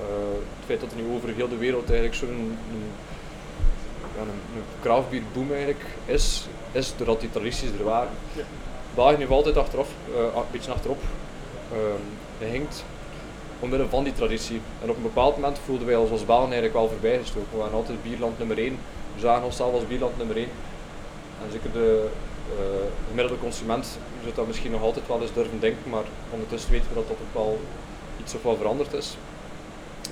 Uh, 0.00 0.06
het 0.56 0.66
feit 0.66 0.80
dat 0.80 0.90
er 0.90 0.96
nu 0.96 1.14
over 1.14 1.28
heel 1.28 1.48
de 1.48 1.56
wereld 1.56 1.84
eigenlijk 1.84 2.14
zo'n 2.14 2.28
een, 2.28 2.58
een, 2.72 4.28
een, 5.34 5.52
eigenlijk 5.52 5.84
is, 6.04 6.46
is 6.72 6.94
doordat 6.96 7.20
die 7.20 7.30
tradities 7.30 7.70
er 7.78 7.84
waren. 7.84 8.10
Ja. 8.32 8.42
België 8.94 9.16
heeft 9.16 9.30
altijd 9.30 9.56
achteraf, 9.56 9.88
uh, 10.10 10.16
een 10.16 10.42
beetje 10.50 10.72
achterop 10.72 11.02
uh, 11.72 11.78
gehinkt 12.38 12.84
omwille 13.62 13.88
van 13.88 14.04
die 14.04 14.12
traditie. 14.12 14.60
En 14.82 14.90
op 14.90 14.96
een 14.96 15.02
bepaald 15.02 15.34
moment 15.36 15.58
voelden 15.64 15.86
wij 15.86 15.96
ons 15.96 16.10
als 16.10 16.24
Belgen 16.24 16.44
eigenlijk 16.44 16.74
wel 16.74 16.88
voorbijgestoken. 16.88 17.48
We 17.50 17.56
waren 17.56 17.74
altijd 17.74 18.02
bierland 18.02 18.38
nummer 18.38 18.58
1 18.58 18.78
we 19.14 19.20
zagen 19.20 19.44
onszelf 19.44 19.74
als 19.74 19.86
bierland 19.86 20.18
nummer 20.18 20.36
1. 20.36 20.48
En 21.44 21.50
zeker 21.52 21.72
de 21.72 22.08
uh, 22.48 22.56
gemiddelde 23.08 23.40
consument 23.40 23.98
zou 24.22 24.34
dat 24.34 24.46
misschien 24.46 24.70
nog 24.70 24.82
altijd 24.82 25.06
wel 25.06 25.20
eens 25.20 25.32
durven 25.32 25.60
denken, 25.60 25.90
maar 25.90 26.04
ondertussen 26.30 26.70
weten 26.70 26.88
we 26.88 26.94
dat 26.94 27.08
dat 27.08 27.16
ook 27.16 27.34
wel 27.34 27.60
iets 28.20 28.34
of 28.34 28.42
wat 28.42 28.56
veranderd 28.56 28.92
is. 28.92 29.16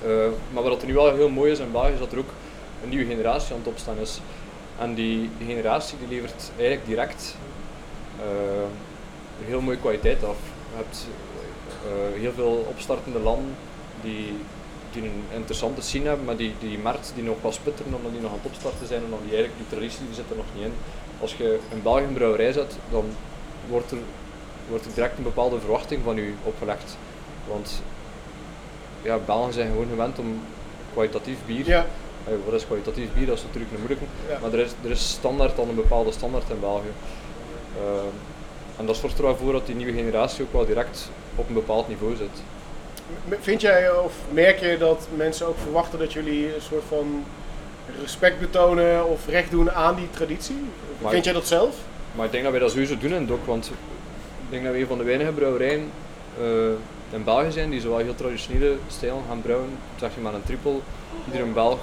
Uh, 0.07 0.27
maar 0.53 0.63
wat 0.63 0.81
er 0.81 0.87
nu 0.87 0.95
wel 0.95 1.15
heel 1.15 1.29
mooi 1.29 1.51
is 1.51 1.59
in 1.59 1.73
België 1.73 1.93
is 1.93 1.99
dat 1.99 2.13
er 2.13 2.19
ook 2.19 2.33
een 2.83 2.89
nieuwe 2.89 3.05
generatie 3.05 3.53
aan 3.53 3.59
het 3.59 3.69
opstaan 3.69 3.99
is. 3.99 4.21
En 4.79 4.95
die 4.95 5.31
generatie 5.47 5.99
die 5.99 6.09
levert 6.09 6.51
eigenlijk 6.57 6.87
direct 6.87 7.37
uh, 8.19 8.25
heel 9.47 9.61
mooie 9.61 9.77
kwaliteit 9.77 10.25
af. 10.25 10.37
Je 10.71 10.77
hebt 10.77 11.07
heel 12.21 12.33
veel 12.33 12.67
opstartende 12.69 13.19
landen 13.19 13.55
die 14.03 14.35
die 14.93 15.03
een 15.03 15.25
interessante 15.35 15.81
scene 15.81 16.09
hebben, 16.09 16.25
maar 16.25 16.37
die, 16.37 16.55
die 16.61 16.79
markt 16.79 17.13
die 17.15 17.25
nog 17.25 17.41
pas 17.41 17.59
putteren 17.59 17.95
omdat 17.95 18.13
die 18.13 18.21
nog 18.21 18.31
aan 18.31 18.39
het 18.43 18.53
opstarten 18.53 18.87
zijn 18.87 19.03
en 19.05 19.11
dan 19.11 19.19
die 19.23 19.37
eigenlijk 19.37 19.59
die 19.69 19.79
traditie 19.79 20.07
die 20.07 20.15
zit 20.15 20.31
er 20.31 20.37
nog 20.37 20.51
niet 20.55 20.65
in. 20.65 20.73
Als 21.21 21.35
je 21.35 21.59
een 21.73 21.83
België 21.83 22.05
een 22.05 22.13
brouwerij 22.13 22.53
zet, 22.53 22.77
dan 22.91 23.05
wordt 23.69 23.91
er, 23.91 23.99
wordt 24.69 24.85
er 24.85 24.95
direct 24.95 25.17
een 25.17 25.23
bepaalde 25.23 25.61
verwachting 25.61 26.01
van 26.05 26.19
u 26.19 26.35
opgelegd. 26.43 26.97
Want 27.49 27.83
ja, 29.03 29.19
Belgen 29.19 29.53
zijn 29.53 29.71
gewoon 29.71 29.89
gewend 29.89 30.19
om 30.19 30.41
kwalitatief 30.93 31.39
bier. 31.47 31.67
Ja. 31.67 31.87
Eh, 32.25 32.35
wat 32.45 32.55
is 32.55 32.67
kwalitatief 32.67 33.13
bier? 33.15 33.27
Dat 33.27 33.37
is 33.37 33.43
natuurlijk 33.43 33.73
een 33.73 33.79
moeilijke. 33.79 34.05
Maar 34.41 34.53
er 34.53 34.59
is, 34.59 34.73
er 34.85 34.91
is 34.91 35.09
standaard 35.09 35.57
dan 35.57 35.69
een 35.69 35.75
bepaalde 35.75 36.13
standaard 36.13 36.51
in 36.51 36.61
België. 36.61 36.93
Uh, 37.77 38.01
en 38.77 38.87
dat 38.87 38.97
zorgt 38.97 39.19
er 39.19 39.25
wel 39.25 39.37
voor 39.37 39.53
dat 39.53 39.67
die 39.67 39.75
nieuwe 39.75 39.93
generatie 39.93 40.45
ook 40.45 40.53
wel 40.53 40.67
direct 40.67 41.11
op 41.35 41.49
een 41.49 41.55
bepaald 41.55 41.89
niveau 41.89 42.17
zit. 42.17 42.43
Vind 43.41 43.61
jij 43.61 43.91
of 43.91 44.15
merk 44.33 44.61
je 44.61 44.79
dat 44.79 45.09
mensen 45.17 45.47
ook 45.47 45.59
verwachten 45.63 45.99
dat 45.99 46.13
jullie 46.13 46.55
een 46.55 46.61
soort 46.61 46.85
van 46.89 47.25
respect 48.01 48.41
betonen 48.41 49.07
of 49.07 49.27
recht 49.27 49.51
doen 49.51 49.71
aan 49.71 49.95
die 49.95 50.11
traditie? 50.11 50.57
Maar 50.99 51.11
Vind 51.13 51.25
jij 51.25 51.33
dat 51.33 51.47
zelf? 51.47 51.77
Maar 52.15 52.25
ik 52.25 52.33
denk 52.33 52.43
dat 52.43 52.53
wij 52.53 52.61
dat 52.61 52.71
sowieso 52.71 52.99
doen 52.99 53.13
in 53.13 53.27
DOC, 53.27 53.45
want 53.45 53.67
ik 53.67 54.51
denk 54.51 54.65
dat 54.65 54.73
we 54.73 54.81
een 54.81 54.87
van 54.87 54.99
de 54.99 55.05
weinige 55.05 55.33
brouwerijen 55.33 55.91
uh, 56.41 56.47
in 57.11 57.25
België 57.25 57.51
zijn 57.51 57.71
die 57.71 57.81
zo 57.81 57.97
heel 57.97 58.15
traditionele 58.15 58.77
stijl 58.89 59.23
gaan 59.29 59.43
brouwen. 59.43 59.69
Zeg 59.99 60.15
je 60.15 60.21
maar 60.21 60.35
een 60.35 60.45
triple, 60.45 60.79
iedere 61.27 61.45
Belg 61.45 61.79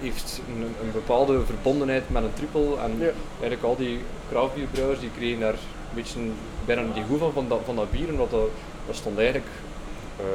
heeft 0.00 0.40
een, 0.48 0.62
een, 0.62 0.92
bepaalde 0.92 1.40
verbondenheid 1.46 2.10
met 2.10 2.22
een 2.22 2.34
triple 2.34 2.76
en 2.78 3.12
eigenlijk 3.30 3.62
al 3.62 3.76
die 3.76 3.98
craftbierbrouwers 4.30 5.00
die 5.00 5.10
kregen 5.16 5.40
daar 5.40 5.54
beetje 5.94 6.18
bijna 6.64 6.82
die 6.94 7.04
goed 7.08 7.18
van, 7.18 7.32
van 7.32 7.48
dat, 7.48 7.60
van 7.64 7.76
dat 7.76 7.90
bier, 7.90 8.08
omdat 8.08 8.30
dat 8.30 8.48
dat 8.86 8.96
stond 8.96 9.18
eigenlijk... 9.18 9.48
Uh, 10.20 10.26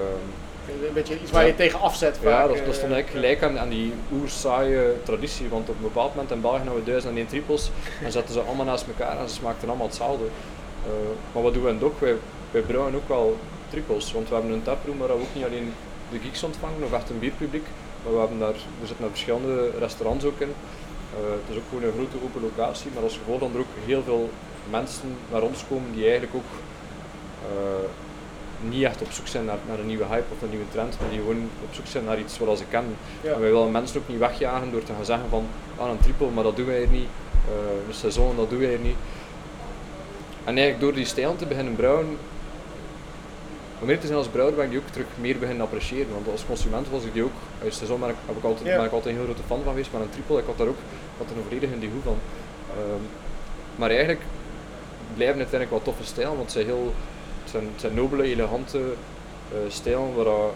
een 0.87 0.93
beetje 0.93 1.21
iets 1.21 1.31
waar 1.31 1.45
je 1.45 1.55
tegen 1.55 1.79
afzet. 1.79 2.19
Ja, 2.21 2.47
dat, 2.47 2.65
dat, 2.65 2.75
stond 2.75 2.91
eigenlijk 2.91 3.09
gelijk 3.09 3.43
aan, 3.43 3.59
aan 3.59 3.69
die 3.69 3.93
oersaaie 4.13 4.93
traditie. 5.03 5.49
Want 5.49 5.69
op 5.69 5.75
een 5.75 5.81
bepaald 5.81 6.15
moment 6.15 6.31
in 6.31 6.41
België 6.41 6.57
hadden 6.57 6.75
we 6.75 6.83
duizend 6.83 7.11
en 7.11 7.17
één 7.17 7.27
triples 7.27 7.71
en 8.03 8.11
zetten 8.11 8.33
ze 8.33 8.41
allemaal 8.41 8.65
naast 8.65 8.87
elkaar 8.87 9.19
en 9.19 9.29
ze 9.29 9.35
smaakten 9.35 9.67
allemaal 9.67 9.87
hetzelfde. 9.87 10.23
Uh, 10.23 10.91
maar 11.31 11.43
wat 11.43 11.53
doen 11.53 11.63
we 11.63 11.69
in 11.69 11.79
DOC? 11.79 11.99
Wij, 11.99 12.15
wij 12.51 12.61
brouwen 12.61 12.95
ook 12.95 13.07
wel 13.07 13.37
triples. 13.69 14.11
Want 14.11 14.29
we 14.29 14.33
hebben 14.33 14.53
een 14.53 14.63
taproom 14.63 14.97
waar 14.97 15.07
we 15.07 15.13
ook 15.13 15.33
niet 15.33 15.45
alleen 15.45 15.73
de 16.11 16.19
geeks 16.19 16.43
ontvangen 16.43 16.83
of 16.83 16.93
echt 16.93 17.09
een 17.09 17.19
bierpubliek. 17.19 17.65
Maar 18.03 18.13
we 18.13 18.19
hebben 18.19 18.39
daar, 18.39 18.57
er 18.81 18.87
zitten 18.87 19.09
verschillende 19.09 19.69
restaurants 19.79 20.25
ook 20.25 20.39
in. 20.39 20.53
Uh, 21.13 21.31
het 21.31 21.49
is 21.49 21.57
ook 21.57 21.69
gewoon 21.69 21.83
een 21.83 21.97
grote 21.97 22.25
open 22.25 22.41
locatie, 22.41 22.91
maar 22.93 23.03
als 23.03 23.17
gevolg 23.17 23.39
dan 23.39 23.53
er 23.53 23.59
ook 23.59 23.75
heel 23.85 24.03
veel 24.03 24.29
mensen 24.69 25.15
naar 25.31 25.41
ons 25.41 25.63
komen 25.69 25.91
die 25.93 26.03
eigenlijk 26.03 26.35
ook 26.35 26.51
uh, 27.51 27.89
niet 28.69 28.83
echt 28.83 29.01
op 29.01 29.11
zoek 29.11 29.27
zijn 29.27 29.45
naar, 29.45 29.57
naar 29.67 29.79
een 29.79 29.87
nieuwe 29.87 30.05
hype 30.05 30.33
of 30.33 30.41
een 30.41 30.49
nieuwe 30.49 30.69
trend, 30.71 30.97
maar 30.99 31.09
die 31.09 31.19
gewoon 31.19 31.49
op 31.63 31.73
zoek 31.73 31.87
zijn 31.87 32.03
naar 32.03 32.19
iets 32.19 32.35
zoals 32.35 32.59
ik 32.59 32.69
ken. 32.69 32.95
En 33.23 33.39
wij 33.39 33.51
willen 33.51 33.71
mensen 33.71 33.99
ook 33.99 34.07
niet 34.07 34.17
wegjagen 34.17 34.71
door 34.71 34.83
te 34.83 34.93
gaan 34.93 35.05
zeggen 35.05 35.29
van 35.29 35.45
ah, 35.77 35.89
een 35.89 35.99
triple, 35.99 36.29
maar 36.29 36.43
dat 36.43 36.55
doen 36.55 36.65
wij 36.65 36.77
hier 36.77 36.87
niet. 36.87 37.09
Uh, 37.47 37.87
een 37.87 37.93
seizoen, 37.93 38.35
dat 38.35 38.49
doen 38.49 38.59
wij 38.59 38.69
hier 38.69 38.79
niet. 38.79 38.95
En 40.43 40.57
eigenlijk 40.57 40.79
door 40.79 40.93
die 40.93 41.05
stijl 41.05 41.35
te 41.35 41.45
beginnen 41.45 41.75
brouwen, 41.75 42.17
om 43.79 43.87
meer 43.87 43.99
te 43.99 44.05
zijn 44.05 44.17
als 44.17 44.27
brouwer 44.27 44.55
ben 44.55 44.65
ik 44.65 44.71
die 44.71 44.79
ook 44.79 44.87
terug 44.87 45.07
meer 45.15 45.37
beginnen 45.37 45.65
appreciëren. 45.65 46.13
Want 46.13 46.27
als 46.27 46.45
consument 46.45 46.89
was 46.89 47.03
ik 47.03 47.13
die 47.13 47.23
ook, 47.23 47.37
uit 47.63 47.73
seizoen 47.73 47.99
ben 47.99 48.09
ik, 48.09 48.15
heb 48.25 48.37
ik 48.37 48.43
altijd, 48.43 48.63
ben 48.63 48.85
ik 48.85 48.91
altijd 48.91 49.15
een 49.15 49.21
heel 49.21 49.29
grote 49.29 49.47
fan 49.47 49.63
van 49.63 49.71
geweest, 49.71 49.91
maar 49.91 50.01
een 50.01 50.09
triple, 50.09 50.39
ik 50.39 50.45
had 50.45 50.57
daar 50.57 50.67
ook 50.67 50.81
had 51.17 51.29
er 51.29 51.37
een 51.37 51.43
volledig 51.43 51.69
in 51.69 51.79
die 51.79 51.89
hoek 51.89 52.03
van. 52.03 52.17
Uh, 52.69 52.93
maar 53.75 53.89
eigenlijk 53.89 54.21
blijven 55.13 55.39
het 55.39 55.49
uiteindelijk 55.51 55.71
wel 55.71 55.93
toffe 55.93 56.11
stijl, 56.11 56.37
want 56.37 56.51
ze 56.51 56.59
heel 56.59 56.93
het 57.41 57.51
zijn, 57.51 57.67
zijn 57.75 57.93
nobele, 57.93 58.23
elegante 58.23 58.77
uh, 58.77 59.57
stijlen 59.67 60.15
waar 60.15 60.51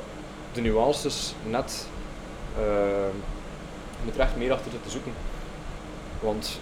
de 0.53 0.61
nuances 0.61 1.35
net 1.49 1.87
uh, 2.59 4.17
echt 4.17 4.35
meer 4.37 4.51
achter 4.51 4.71
zitten 4.71 4.91
zoeken. 4.91 5.11
Want 6.19 6.59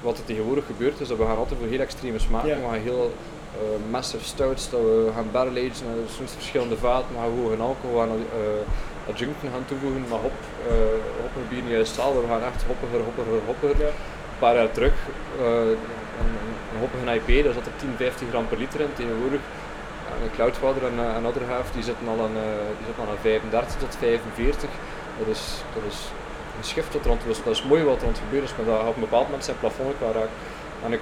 wat 0.00 0.18
er 0.18 0.24
tegenwoordig 0.24 0.66
gebeurt 0.66 1.00
is 1.00 1.08
dat 1.08 1.18
we 1.18 1.24
gaan 1.24 1.36
altijd 1.36 1.60
voor 1.60 1.68
heel 1.68 1.80
extreme 1.80 2.18
smaken. 2.18 2.48
Yeah. 2.48 2.70
Gaan 2.70 2.78
heel 2.78 3.12
uh, 3.54 3.90
massive 3.90 4.24
stouts, 4.24 4.70
dat 4.70 4.80
we 4.80 5.10
gaan 5.14 5.28
barrel 5.32 5.56
agen 5.64 5.86
naar 5.86 6.08
soms 6.16 6.32
verschillende 6.32 6.76
vaten, 6.76 7.08
we 7.14 7.20
gaan 7.20 7.32
hoge 7.38 7.56
alcohol, 7.56 7.92
we 7.92 7.98
gaan 7.98 8.16
uh, 8.16 9.10
adjuncten 9.10 9.50
gaan 9.54 9.64
toevoegen, 9.70 10.04
maar 10.10 10.18
hop, 10.26 10.38
uh, 10.66 10.72
hoppen 11.22 11.48
bier 11.48 11.62
niet 11.62 11.70
juist 11.70 11.92
hetzelfde. 11.92 12.20
We 12.20 12.32
gaan 12.32 12.48
echt 12.50 12.62
hoppiger, 12.70 13.00
hoppiger, 13.08 13.40
hoppiger. 13.50 13.86
Een 13.86 14.46
paar 14.46 14.54
jaar 14.54 14.72
terug 14.72 14.96
een 16.72 16.78
hoppige 16.82 17.14
IP, 17.18 17.44
daar 17.44 17.54
zat 17.54 17.66
er 17.66 17.76
10, 17.76 17.94
15 17.96 18.28
gram 18.28 18.48
per 18.48 18.58
liter 18.58 18.80
in 18.80 18.92
tegenwoordig. 18.94 19.40
Een 20.22 20.30
Cloudwater 20.36 20.82
en 20.86 20.98
een 20.98 21.24
andere 21.24 21.44
half 21.44 21.70
die 21.70 21.82
zitten 21.82 22.08
al 22.08 22.20
aan, 22.24 22.36
die 22.78 22.86
zitten 22.86 23.04
al 23.04 23.10
aan 23.10 23.22
35 23.22 23.76
tot 23.76 23.96
45. 23.96 24.70
Dat 25.18 25.28
is, 25.36 25.42
dat 25.74 25.84
is 25.92 25.98
een 26.56 26.64
shift 26.64 26.92
wat 26.92 27.04
er 27.04 27.10
aan 27.10 27.18
dat 27.44 27.54
is 27.54 27.62
mooi 27.62 27.82
wat 27.84 27.96
er 27.96 28.06
aan 28.06 28.16
het 28.16 28.24
gebeuren 28.26 28.48
is, 28.48 28.56
maar 28.56 28.66
dat 28.66 28.88
op 28.88 28.94
een 28.94 29.08
bepaald 29.08 29.26
moment 29.26 29.44
zijn 29.44 29.58
plafond 29.58 29.94
qua 29.98 30.10
raakt. 30.18 30.36
En 30.84 30.92
ik, 30.92 31.00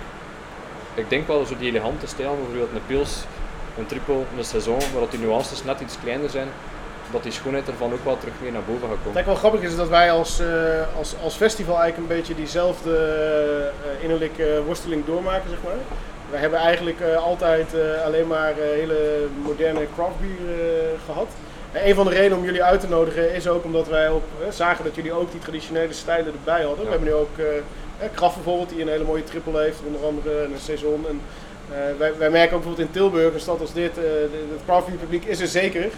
ik 0.99 1.11
denk 1.11 1.26
wel 1.26 1.47
zo 1.47 1.55
die 1.59 1.69
elegante 1.69 2.07
stijl, 2.07 2.37
bijvoorbeeld 2.37 2.71
een 2.73 2.87
pils, 2.87 3.25
een 3.78 3.87
triple, 3.87 4.23
een 4.37 4.45
saison, 4.45 4.78
waar 4.78 5.00
dat 5.00 5.11
die 5.11 5.21
nuances 5.21 5.64
net 5.64 5.81
iets 5.81 5.97
kleiner 6.02 6.31
zijn, 6.31 6.49
dat 7.11 7.23
die 7.23 7.33
schoonheid 7.33 7.69
ervan 7.69 7.93
ook 7.93 8.05
wel 8.05 8.19
terug 8.19 8.35
weer 8.43 8.52
naar 8.52 8.62
boven 8.62 8.88
gaat 8.88 8.88
Wat 8.88 8.99
komen. 9.05 9.14
eigenlijk 9.14 9.43
wel 9.43 9.50
grappig 9.50 9.71
is 9.71 9.76
dat 9.76 9.88
wij 9.88 10.12
als, 10.12 10.40
eh, 10.40 10.97
als, 10.99 11.14
als 11.23 11.35
festival 11.35 11.81
eigenlijk 11.81 12.11
een 12.11 12.17
beetje 12.17 12.35
diezelfde 12.35 12.95
eh, 12.95 14.02
innerlijke 14.02 14.62
worsteling 14.67 15.05
doormaken, 15.07 15.50
zeg 15.50 15.59
maar. 15.64 15.78
Wij 16.31 16.40
hebben 16.40 16.59
eigenlijk 16.59 17.00
eh, 17.00 17.17
altijd 17.17 17.75
alleen 18.05 18.26
maar 18.26 18.52
hele 18.55 19.26
moderne 19.43 19.87
craft 19.95 20.21
beer 20.21 20.49
eh, 20.49 21.00
gehad. 21.07 21.28
En 21.73 21.88
een 21.88 21.95
van 21.95 22.05
de 22.07 22.12
redenen 22.12 22.38
om 22.38 22.45
jullie 22.45 22.62
uit 22.62 22.81
te 22.81 22.88
nodigen 22.88 23.35
is 23.35 23.49
ook 23.49 23.64
omdat 23.64 23.88
wij 23.88 24.07
eh, 24.07 24.12
zagen 24.50 24.85
dat 24.85 24.95
jullie 24.95 25.12
ook 25.12 25.31
die 25.31 25.40
traditionele 25.40 25.93
stijlen 25.93 26.33
erbij 26.33 26.62
hadden. 26.62 26.85
We 26.85 26.90
hebben 26.90 27.09
nu 27.09 27.14
ook 27.14 27.37
eh 27.99 28.05
eh, 28.05 28.11
Kraft 28.14 28.35
bijvoorbeeld, 28.35 28.69
die 28.69 28.83
een 28.83 28.88
hele 28.88 29.05
mooie 29.05 29.25
triple 29.25 29.61
heeft, 29.61 29.78
onder 29.87 30.05
andere 30.05 30.43
en 30.43 30.52
een 30.52 30.59
saison. 30.59 31.07
En, 31.09 31.21
eh, 31.71 31.99
wij, 31.99 32.17
wij 32.19 32.31
merken 32.31 32.57
ook 32.57 32.62
bijvoorbeeld 32.62 32.88
in 32.88 32.95
Tilburg, 32.95 33.35
een 33.35 33.40
stad 33.40 33.61
als 33.61 33.73
dit, 33.73 33.99
eh, 33.99 34.05
het 34.05 34.87
beer 34.87 34.99
publiek 34.99 35.25
is 35.25 35.40
er 35.40 35.49
zeker. 35.49 35.90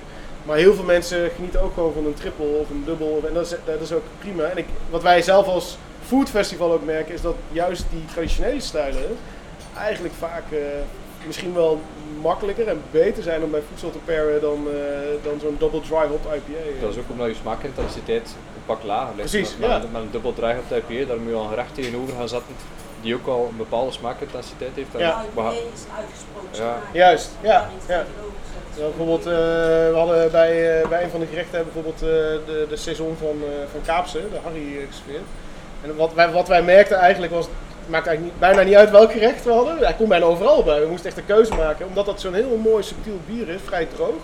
Maar 0.42 0.57
heel 0.57 0.75
veel 0.75 0.85
mensen 0.85 1.30
genieten 1.30 1.61
ook 1.62 1.75
gewoon 1.75 1.92
van 1.92 2.07
een 2.07 2.14
triple 2.14 2.47
of 2.47 2.71
een 2.71 2.83
dubbel. 2.85 3.23
En 3.28 3.35
dat 3.35 3.45
is, 3.45 3.50
dat 3.64 3.80
is 3.80 3.92
ook 3.92 4.04
prima. 4.19 4.45
En 4.45 4.59
ik, 4.59 4.66
wat 4.90 5.02
wij 5.02 5.23
zelf 5.23 5.47
als 5.47 5.76
food 6.07 6.28
festival 6.28 6.73
ook 6.73 6.85
merken, 6.85 7.14
is 7.14 7.21
dat 7.21 7.35
juist 7.52 7.85
die 7.90 8.04
traditionele 8.04 8.61
stijlen 8.61 9.16
eigenlijk 9.76 10.14
vaak 10.14 10.52
eh, 10.52 10.59
misschien 11.26 11.54
wel 11.54 11.80
makkelijker 12.21 12.69
en 12.69 12.83
beter 12.90 13.23
zijn 13.23 13.42
om 13.42 13.50
bij 13.50 13.62
voedsel 13.69 13.90
te 13.90 13.99
paren 13.99 14.40
dan, 14.40 14.69
eh, 14.69 15.25
dan 15.25 15.40
zo'n 15.40 15.57
double 15.59 15.80
dry 15.80 16.07
hop 16.07 16.25
IPA. 16.25 16.59
eh. 16.59 16.80
Dat 16.80 16.90
is 16.90 16.99
ook 16.99 17.11
omdat 17.11 17.28
je 17.28 17.35
smaakintensiteit 17.35 18.35
een 18.57 18.60
pak 18.71 18.83
lager 18.83 19.15
ligt. 19.17 19.31
Precies, 19.31 19.57
met, 19.57 19.69
ja. 19.71 19.79
met, 19.79 19.93
met 19.93 20.03
een 20.03 20.11
dubbel 20.11 20.33
dry 20.33 20.50
op 20.50 20.69
de 20.69 20.83
IPA, 20.89 21.07
daar 21.09 21.21
moet 21.21 21.31
je 21.31 21.37
al 21.37 21.43
een 21.43 21.49
gerecht 21.49 21.75
tegenover 21.75 22.15
gaan 22.17 22.29
zetten 22.29 22.55
die 23.03 23.15
ook 23.15 23.27
al 23.27 23.47
een 23.50 23.57
bepaalde 23.57 23.93
smaakintensiteit 23.93 24.71
heeft. 24.75 24.95
En 24.95 25.00
Ja. 25.00 25.25
IPA 25.33 25.50
is 25.50 25.83
uitgesproken 25.99 26.65
Ja. 26.65 26.77
Juist, 26.93 27.31
ja, 27.41 27.69
ja. 27.89 28.05
Ja, 28.77 28.85
bijvoorbeeld, 28.87 29.27
eh, 29.27 29.33
we 29.33 29.93
hadden 29.95 30.31
bij, 30.31 30.81
eh, 30.81 30.89
bij 30.89 31.03
een 31.03 31.11
van 31.11 31.21
de 31.21 31.27
gerechten 31.27 31.65
bijvoorbeeld 31.65 32.03
eh, 32.03 32.09
de, 32.47 32.67
de 32.69 32.77
saison 32.77 33.17
van, 33.21 33.37
eh, 33.43 33.71
van 33.73 33.81
Kaapse, 33.87 34.19
de 34.19 34.39
Harry, 34.43 34.87
gespeeld. 34.91 35.27
En 35.83 35.97
wat 35.97 36.15
wij, 36.15 36.31
wat 36.31 36.49
wij 36.49 36.62
merkten 36.62 36.97
eigenlijk 36.97 37.33
was, 37.33 37.45
het 37.45 37.89
maakt 37.89 38.07
eigenlijk 38.07 38.37
niet, 38.37 38.49
bijna 38.49 38.62
niet 38.62 38.75
uit 38.75 38.91
welk 38.91 39.12
gerecht 39.12 39.45
we 39.45 39.53
hadden. 39.53 39.79
Hij 39.79 39.95
kon 39.95 40.09
bijna 40.09 40.25
overal 40.25 40.62
bij. 40.62 40.81
We 40.81 40.87
moesten 40.87 41.09
echt 41.09 41.19
een 41.19 41.27
keuze 41.27 41.55
maken, 41.55 41.87
omdat 41.87 42.07
dat 42.07 42.21
zo'n 42.21 42.35
heel 42.35 42.57
mooi 42.57 42.83
subtiel 42.83 43.19
bier 43.27 43.49
is, 43.49 43.61
vrij 43.65 43.87
droog. 43.95 44.23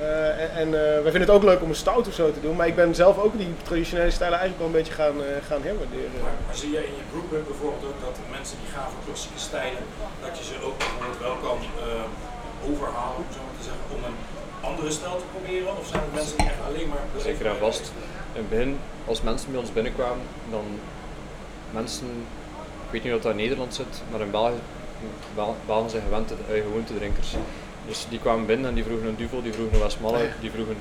Eh, 0.00 0.42
en 0.42 0.50
en 0.62 0.68
eh, 0.68 1.02
wij 1.04 1.12
vinden 1.14 1.28
het 1.28 1.36
ook 1.38 1.42
leuk 1.42 1.62
om 1.62 1.68
een 1.68 1.84
stout 1.84 2.08
of 2.08 2.14
zo 2.14 2.32
te 2.32 2.40
doen, 2.40 2.56
maar 2.56 2.66
ik 2.66 2.74
ben 2.82 2.94
zelf 2.94 3.18
ook 3.18 3.38
die 3.38 3.54
traditionele 3.62 4.10
stijlen 4.10 4.38
eigenlijk 4.38 4.58
wel 4.62 4.70
een 4.70 4.80
beetje 4.80 4.98
gaan, 5.00 5.16
eh, 5.24 5.46
gaan 5.48 5.62
herwaarderen. 5.62 6.20
Maar, 6.22 6.38
maar 6.46 6.56
zie 6.62 6.70
je 6.76 6.82
in 6.90 6.94
je 7.00 7.04
brewpub 7.10 7.44
bijvoorbeeld 7.46 7.84
ook 7.90 8.00
dat 8.06 8.16
mensen 8.36 8.56
die 8.62 8.70
gaan 8.74 8.88
voor 8.92 9.02
klassieke 9.06 9.38
stijlen, 9.48 9.84
dat 10.24 10.38
je 10.38 10.44
ze 10.44 10.54
ook 10.66 10.78
bijvoorbeeld 10.78 11.20
wel 11.26 11.36
kan 11.46 11.58
overhalen, 12.70 13.16
om 13.24 13.30
zo 13.36 13.40
maar 13.46 13.56
te 13.60 13.66
zeggen, 13.68 13.84
om 13.96 14.02
een 14.08 14.18
andere 14.68 14.90
stijl 14.98 15.16
te 15.22 15.28
proberen? 15.34 15.70
Of 15.80 15.86
zijn 15.92 16.02
het 16.06 16.14
mensen 16.18 16.36
die 16.36 16.46
echt 16.46 16.62
alleen 16.68 16.88
maar... 16.92 17.04
Zeker 17.28 17.46
en 17.46 17.58
vast. 17.66 17.84
In 18.34 18.40
het 18.42 18.50
begin, 18.52 18.72
als 19.10 19.20
mensen 19.28 19.50
bij 19.52 19.60
ons 19.60 19.72
binnenkwamen, 19.72 20.26
dan 20.54 20.66
mensen, 21.78 22.08
ik 22.86 22.90
weet 22.92 23.04
niet 23.04 23.14
of 23.14 23.22
dat 23.22 23.34
in 23.36 23.42
Nederland 23.44 23.74
zit, 23.74 23.94
maar 24.10 24.20
in 24.20 24.30
België, 24.30 24.60
Belgen 25.66 25.90
zijn 25.90 26.02
gewend, 26.02 26.32
uh, 26.32 26.62
gewoontedrinkers. 26.66 27.30
Dus 27.86 28.06
die 28.08 28.18
kwamen 28.18 28.46
binnen 28.46 28.68
en 28.68 28.74
die 28.74 28.84
vroegen 28.84 29.08
een 29.08 29.16
duvel, 29.16 29.42
die 29.42 29.52
vroegen 29.52 29.74
een 29.74 29.82
Westmalle, 29.82 30.28
die 30.40 30.50
vroegen 30.50 30.76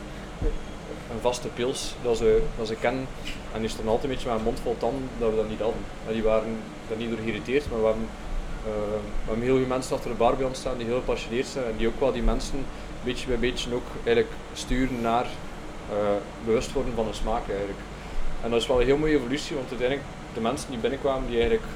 een 1.11 1.21
vaste 1.21 1.47
pils 1.47 1.93
dat 2.03 2.17
ze, 2.17 2.41
dat 2.57 2.67
ze 2.67 2.75
kennen. 2.75 3.07
En 3.53 3.59
die 3.59 3.69
stonden 3.69 3.91
altijd 3.91 4.09
een 4.09 4.15
beetje 4.15 4.29
met 4.29 4.37
een 4.37 4.45
mond 4.45 4.59
vol 4.59 4.75
tanden 4.77 5.09
dat 5.19 5.29
we 5.29 5.35
dat 5.35 5.49
niet 5.49 5.59
hadden. 5.59 5.81
En 6.07 6.13
die 6.13 6.23
waren 6.23 6.57
daar 6.87 6.97
niet 6.97 7.09
door 7.09 7.19
geïrriteerd, 7.23 7.69
maar 7.69 7.79
we 7.79 7.85
hebben, 7.85 8.07
eh, 8.65 8.99
we 9.23 9.29
hebben 9.29 9.45
heel 9.45 9.57
veel 9.57 9.67
mensen 9.67 9.95
achter 9.95 10.09
de 10.09 10.17
bar 10.17 10.35
bij 10.35 10.45
ons 10.45 10.59
staan 10.59 10.77
die 10.77 10.85
heel 10.85 10.99
gepassioneerd 10.99 11.47
zijn 11.47 11.65
en 11.65 11.77
die 11.77 11.87
ook 11.87 11.99
wel 11.99 12.11
die 12.11 12.21
mensen 12.21 12.65
beetje 13.03 13.27
bij 13.27 13.39
beetje 13.39 13.73
ook 13.73 13.87
eigenlijk 14.03 14.35
sturen 14.53 15.01
naar 15.01 15.25
eh, 15.89 15.95
bewust 16.45 16.73
worden 16.73 16.93
van 16.95 17.05
hun 17.05 17.13
smaak 17.13 17.49
eigenlijk. 17.49 17.79
En 18.43 18.49
dat 18.49 18.61
is 18.61 18.67
wel 18.67 18.79
een 18.79 18.85
heel 18.85 18.97
mooie 18.97 19.15
evolutie, 19.15 19.55
want 19.55 19.69
uiteindelijk 19.69 20.07
de 20.33 20.41
mensen 20.41 20.69
die 20.69 20.79
binnenkwamen 20.79 21.27
die 21.29 21.39
eigenlijk 21.39 21.67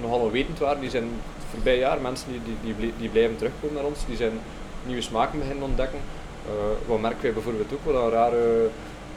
nogal 0.00 0.18
onwetend 0.18 0.58
waren, 0.58 0.80
die 0.80 0.90
zijn 0.90 1.08
voorbij 1.52 1.78
jaar 1.78 2.00
mensen 2.00 2.28
die, 2.32 2.40
die, 2.62 2.74
die, 2.76 2.92
die 2.98 3.08
blijven 3.08 3.36
terugkomen 3.36 3.74
naar 3.74 3.84
ons, 3.84 4.06
die 4.06 4.16
zijn 4.16 4.32
nieuwe 4.86 5.02
smaken 5.02 5.38
beginnen 5.38 5.64
ontdekken. 5.64 5.98
Eh, 6.46 6.88
wat 6.88 7.00
merken 7.00 7.22
wij 7.22 7.32
bijvoorbeeld 7.32 7.72
ook, 7.72 7.84
wat 7.84 8.02
een 8.02 8.10
rare, 8.10 8.68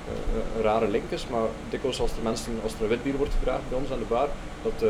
eh, 0.07 0.63
rare 0.63 0.87
link 0.87 1.09
is, 1.09 1.27
maar 1.27 1.47
dikwijls 1.69 1.99
als 1.99 2.11
er, 2.11 2.23
mensen, 2.23 2.59
als 2.63 2.73
er 2.73 2.81
een 2.81 2.87
wit 2.87 3.03
bier 3.03 3.17
wordt 3.17 3.33
gevraagd 3.33 3.69
bij 3.69 3.77
ons 3.77 3.91
aan 3.91 3.99
de 3.99 4.05
bar, 4.05 4.29
dat, 4.63 4.89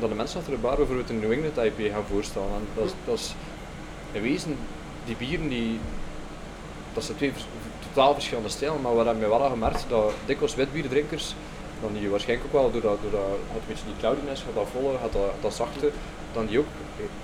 dat 0.00 0.08
de 0.08 0.14
mensen 0.14 0.38
achter 0.38 0.54
de 0.54 0.60
bar 0.60 0.76
bijvoorbeeld 0.76 1.10
een 1.10 1.20
New 1.20 1.32
England 1.32 1.56
IPA 1.56 1.94
gaan 1.94 2.04
voorstellen. 2.10 2.48
En 2.48 2.66
dat, 2.74 2.84
is, 2.84 2.92
dat 3.04 3.18
is 3.18 3.34
in 4.12 4.22
wezen, 4.22 4.56
die 5.04 5.16
bieren 5.16 5.48
die, 5.48 5.80
dat 6.94 7.04
zijn 7.04 7.16
twee 7.16 7.32
totaal 7.86 8.14
verschillende 8.14 8.48
stijlen, 8.48 8.80
maar 8.80 8.96
we 8.96 9.04
hebben 9.04 9.28
wel 9.28 9.42
al 9.42 9.50
gemerkt 9.50 9.84
dat 9.88 10.12
dikwijls 10.26 10.54
witbierdrinkers, 10.54 11.34
dan 11.80 11.92
die 11.92 12.08
waarschijnlijk 12.08 12.48
ook 12.48 12.60
wel 12.60 12.70
door 12.70 12.80
dat, 12.80 12.98
door 13.02 13.10
dat 13.10 13.20
het 13.20 13.60
een 13.60 13.68
beetje 13.68 13.84
die 13.84 13.96
cloudiness, 13.98 14.42
gaat 14.42 14.54
dat 14.54 14.68
volle, 14.72 14.98
gaat 14.98 15.12
dat, 15.12 15.32
dat 15.40 15.54
zachte, 15.54 15.90
dan 16.36 16.46
die 16.46 16.58
ook 16.58 16.72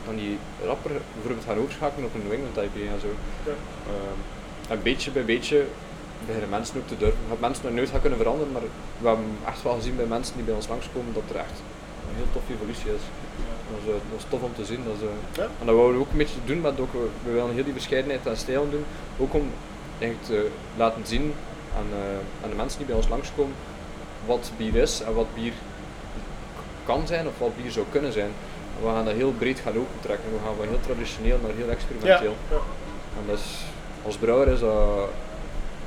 dan 0.06 0.16
die 0.16 0.38
rapper 0.70 0.90
bijvoorbeeld 1.14 1.46
gaan 1.48 1.58
overschakelen 1.62 2.06
op 2.08 2.14
een 2.14 2.22
New 2.26 2.32
England 2.38 2.56
IPA 2.56 2.84
en 2.94 3.00
zo. 3.06 3.10
Ja. 3.48 3.56
Ehm, 3.92 4.18
en 4.72 4.82
beetje 4.82 5.10
bij 5.10 5.24
beetje 5.24 5.58
beginnen 6.26 6.48
mensen 6.56 6.76
ook 6.80 6.88
te 6.88 6.96
durven. 7.02 7.18
Gaat 7.28 7.40
mensen 7.48 7.64
nog 7.64 7.74
nooit 7.74 7.90
gaan 7.90 8.00
kunnen 8.00 8.18
veranderen, 8.18 8.52
maar 8.52 8.62
we 9.02 9.06
hebben 9.08 9.26
echt 9.46 9.62
wel 9.62 9.74
gezien 9.74 9.96
bij 9.96 10.06
mensen 10.16 10.34
die 10.36 10.44
bij 10.44 10.54
ons 10.54 10.68
langskomen 10.68 11.12
dat 11.14 11.22
er 11.32 11.36
echt 11.46 11.58
een 12.08 12.16
heel 12.20 12.32
toffe 12.32 12.52
evolutie 12.52 12.90
is. 12.98 13.04
Dat 13.70 13.78
is, 13.82 13.86
eh, 13.92 14.00
dat 14.10 14.18
is 14.22 14.26
tof 14.28 14.42
om 14.42 14.54
te 14.54 14.64
zien. 14.64 14.80
Dat 14.88 14.94
is, 15.00 15.02
eh, 15.08 15.14
Ja. 15.42 15.48
En 15.60 15.66
dat 15.66 15.74
wouden 15.74 15.96
we 15.96 16.02
ook 16.04 16.10
een 16.12 16.22
beetje 16.24 16.44
doen, 16.44 16.60
maar 16.60 16.72
ook, 16.84 16.92
we- 16.92 17.32
willen 17.32 17.54
heel 17.54 17.64
die 17.70 17.72
verscheidenheid 17.80 18.28
aan 18.28 18.36
stijlen 18.36 18.70
doen. 18.70 18.84
Ook 19.18 19.34
om 19.34 19.46
eigenlijk 19.98 20.24
te 20.32 20.48
laten 20.76 21.06
zien 21.06 21.34
aan, 21.78 21.86
eh, 21.92 22.18
aan 22.44 22.50
de 22.50 22.56
mensen 22.62 22.78
die 22.78 22.86
bij 22.86 22.96
ons 22.96 23.08
langskomen 23.08 23.54
wat 24.26 24.50
bier 24.56 24.74
is 24.76 25.00
en 25.00 25.14
wat 25.14 25.34
bier 25.34 25.52
kan 26.84 27.06
zijn 27.06 27.26
of 27.26 27.38
wat 27.38 27.56
bier 27.56 27.70
zou 27.70 27.86
kunnen 27.90 28.12
zijn. 28.12 28.30
En 28.76 28.86
we 28.86 28.88
gaan 28.94 29.04
dat 29.04 29.14
heel 29.14 29.32
breed 29.38 29.58
gaan 29.64 29.76
opentrekken. 29.84 30.28
We 30.32 30.40
gaan 30.44 30.56
van 30.56 30.68
heel 30.68 30.80
traditioneel 30.88 31.38
naar 31.42 31.54
heel 31.56 31.70
experimenteel. 31.76 32.34
ja. 32.50 32.60
En 33.18 33.24
dat 33.28 33.38
is, 33.38 33.48
als 34.08 34.16
brouwer 34.16 34.48
is 34.48 34.60
dat... 34.60 34.72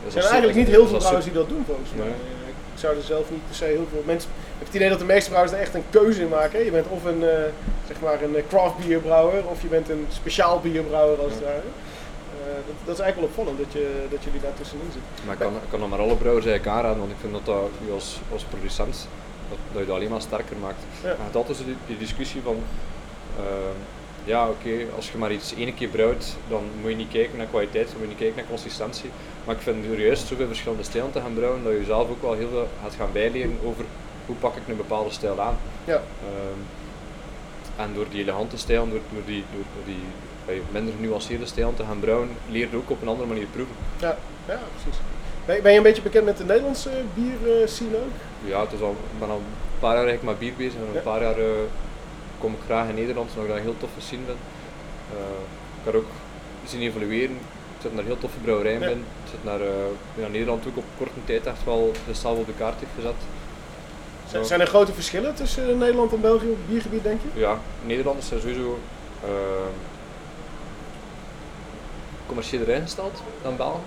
Er 0.01 0.07
Is 0.07 0.13
zijn 0.13 0.23
dat 0.23 0.31
eigenlijk 0.33 0.55
niet 0.61 0.75
heel 0.75 0.87
veel 0.87 0.97
brouwers 0.97 1.25
die 1.25 1.33
dat 1.33 1.49
doen 1.49 1.63
volgens 1.67 1.89
mij. 1.95 2.05
Nee. 2.05 2.15
Ik 2.75 2.81
zou 2.81 2.95
er 2.97 3.01
zelf 3.03 3.25
niet 3.31 3.45
per 3.47 3.55
se 3.55 3.65
heel 3.65 3.87
veel 3.91 4.03
mensen. 4.05 4.29
Ik 4.29 4.57
heb 4.57 4.67
het 4.67 4.75
idee 4.75 4.89
dat 4.89 4.99
de 4.99 5.05
meeste 5.13 5.29
brouwers 5.29 5.53
er 5.55 5.61
echt 5.65 5.73
een 5.73 5.83
keuze 5.89 6.21
in 6.21 6.29
maken. 6.29 6.59
hè. 6.59 6.65
Je 6.65 6.71
bent 6.71 6.87
of 6.87 7.03
een, 7.05 7.23
eh, 7.23 7.43
zeg 7.87 7.97
maar 8.01 8.21
een 8.21 8.35
eh, 8.35 8.43
craft 8.49 8.77
bierbrouwer 8.77 9.45
of 9.47 9.61
je 9.61 9.67
bent 9.67 9.89
een 9.89 10.05
speciaal 10.09 10.59
bierbrouwer 10.59 11.17
als 11.19 11.31
het 11.33 11.41
Ja. 11.41 11.45
ware. 11.47 11.69
Eh, 12.43 12.55
dat, 12.67 12.75
dat 12.85 12.95
is 12.97 13.01
eigenlijk 13.01 13.15
wel 13.15 13.29
opvallend 13.29 13.57
dat, 13.63 13.71
je, 13.81 14.05
dat 14.09 14.23
jullie 14.23 14.41
daar 14.41 14.53
tussenin 14.53 14.89
zitten. 14.93 15.11
Maar 15.25 15.33
ik 15.33 15.39
kan, 15.39 15.53
ik 15.53 15.69
kan 15.69 15.79
dat 15.79 15.89
maar 15.89 15.99
alle 15.99 16.15
brouwers 16.15 16.45
eigenlijk 16.45 16.77
aanraden, 16.77 16.99
want 16.99 17.11
ik 17.11 17.17
vind 17.21 17.33
dat, 17.33 17.45
dat 17.45 17.69
u 17.87 17.91
als, 17.93 18.19
als 18.33 18.43
producent 18.43 19.07
dat, 19.49 19.57
dat 19.71 19.81
je 19.81 19.87
dat 19.87 19.95
alleen 19.95 20.09
maar 20.09 20.21
sterker 20.21 20.57
maakt. 20.57 20.83
Ja. 21.03 21.15
Zo 21.53 21.63
die, 21.65 21.75
die 21.87 21.97
discussie 21.97 22.41
van, 22.41 22.57
ehm, 23.37 23.77
ja 24.23 24.49
oké, 24.49 24.85
als 24.95 25.11
je 25.11 25.17
maar 25.17 25.31
iets 25.31 25.55
één 25.55 25.73
keer 25.73 25.87
brouwt, 25.87 26.35
dan 26.47 26.63
moet 26.81 26.89
je 26.89 26.95
niet 26.95 27.11
kijken 27.11 27.37
naar 27.37 27.47
kwaliteit, 27.47 27.87
dan 27.87 27.97
moet 27.97 28.03
je 28.03 28.07
niet 28.07 28.17
kijken 28.17 28.35
naar 28.35 28.49
consistentie. 28.49 29.09
Maar 29.45 29.55
ik 29.55 29.61
vind 29.61 29.85
door 29.87 29.99
juist 29.99 30.27
zoveel 30.27 30.47
verschillende 30.47 30.83
stijlen 30.83 31.11
te 31.11 31.21
gaan 31.21 31.33
brouwen, 31.33 31.63
dat 31.63 31.73
je 31.73 31.83
zelf 31.83 32.09
ook 32.09 32.21
wel 32.21 32.33
heel 32.33 32.49
veel 32.49 32.67
gaat 32.81 32.95
gaan 32.95 33.11
bijleren 33.11 33.57
over 33.63 33.85
hoe 34.25 34.35
pak 34.35 34.55
ik 34.55 34.67
een 34.67 34.77
bepaalde 34.77 35.11
stijl 35.11 35.41
aan. 35.41 35.57
Ja. 35.83 35.95
Ehm, 35.95 36.59
en 37.75 37.93
door 37.93 38.05
die 38.09 38.21
elegante 38.21 38.57
stijl, 38.57 38.89
door, 38.89 38.99
door 39.13 39.25
die, 39.25 39.43
door, 39.53 39.63
door 39.75 39.85
die 39.85 40.03
bij 40.45 40.61
minder 40.71 40.93
genuanceerde 40.93 41.45
stijlen 41.45 41.75
te 41.75 41.83
gaan 41.83 41.99
brouwen, 41.99 42.29
leer 42.49 42.67
je 42.71 42.77
ook 42.77 42.89
op 42.89 43.01
een 43.01 43.07
andere 43.07 43.27
manier 43.27 43.45
proeven. 43.45 43.75
Ja, 43.99 44.17
ja 44.47 44.59
precies. 44.73 44.99
Ben, 45.45 45.55
je- 45.55 45.61
ben 45.61 45.71
je 45.71 45.77
een 45.77 45.83
beetje 45.83 46.01
bekend 46.01 46.25
met 46.25 46.37
de 46.37 46.43
Nederlandse 46.45 46.89
bierscene 47.13 47.95
ook? 47.97 48.47
Ja, 48.49 48.61
het 48.61 48.71
is 48.71 48.81
al, 48.81 48.91
ik 48.91 49.19
ben 49.19 49.29
al 49.29 49.35
een 49.35 49.79
paar 49.79 49.95
jaar 49.95 50.05
eigenlijk 50.07 50.23
met 50.23 50.39
bier 50.39 50.53
bezig 50.57 50.79
en 50.79 50.87
Ja. 50.91 50.97
een 50.97 51.03
paar 51.03 51.21
jaar 51.21 51.37
eh, 51.37 51.45
kom 52.39 52.53
ik 52.53 52.59
graag 52.65 52.87
in 52.89 52.95
Nederland, 52.95 53.29
omdat 53.35 53.49
ik 53.49 53.55
een 53.57 53.61
heel 53.61 53.77
toffe 53.79 54.01
scene 54.01 54.21
vind. 54.25 54.37
Eh, 55.11 55.17
ik 55.79 55.85
heb 55.85 55.95
ook 55.95 56.09
zien 56.65 56.81
evolueren. 56.81 57.35
Ik 57.75 57.81
zit 57.81 57.93
naar 57.95 58.03
heel 58.03 58.17
toffe 58.17 58.37
brouwerijen 58.39 58.79
Ja. 58.79 58.87
binnen. 58.87 59.05
Ik 59.23 59.29
zit 59.31 59.43
naar 59.43 59.61
eh, 59.61 60.29
Nederland 60.31 60.67
ook 60.67 60.77
op 60.77 60.83
korte 60.97 61.19
tijd 61.25 61.45
echt 61.45 61.63
wel 61.65 61.91
zichzelf 62.05 62.37
op 62.37 62.45
de 62.45 62.53
kaart 62.57 62.79
heeft 62.79 62.91
gezet. 62.95 63.13
Zijn, 64.47 64.61
er 64.61 64.67
grote 64.67 64.93
verschillen 64.93 65.35
tussen 65.35 65.77
Nederland 65.77 66.13
en 66.13 66.21
België 66.21 66.45
op 66.49 66.57
het 66.57 66.67
biergebied, 66.67 67.03
denk 67.03 67.19
je? 67.33 67.39
Ja, 67.39 67.57
Nederlanders 67.85 68.27
zijn 68.27 68.39
sowieso 68.39 68.79
uh, 69.23 69.29
commerciëler 72.27 72.69
ingesteld 72.69 73.21
dan 73.41 73.55
Belgen. 73.55 73.81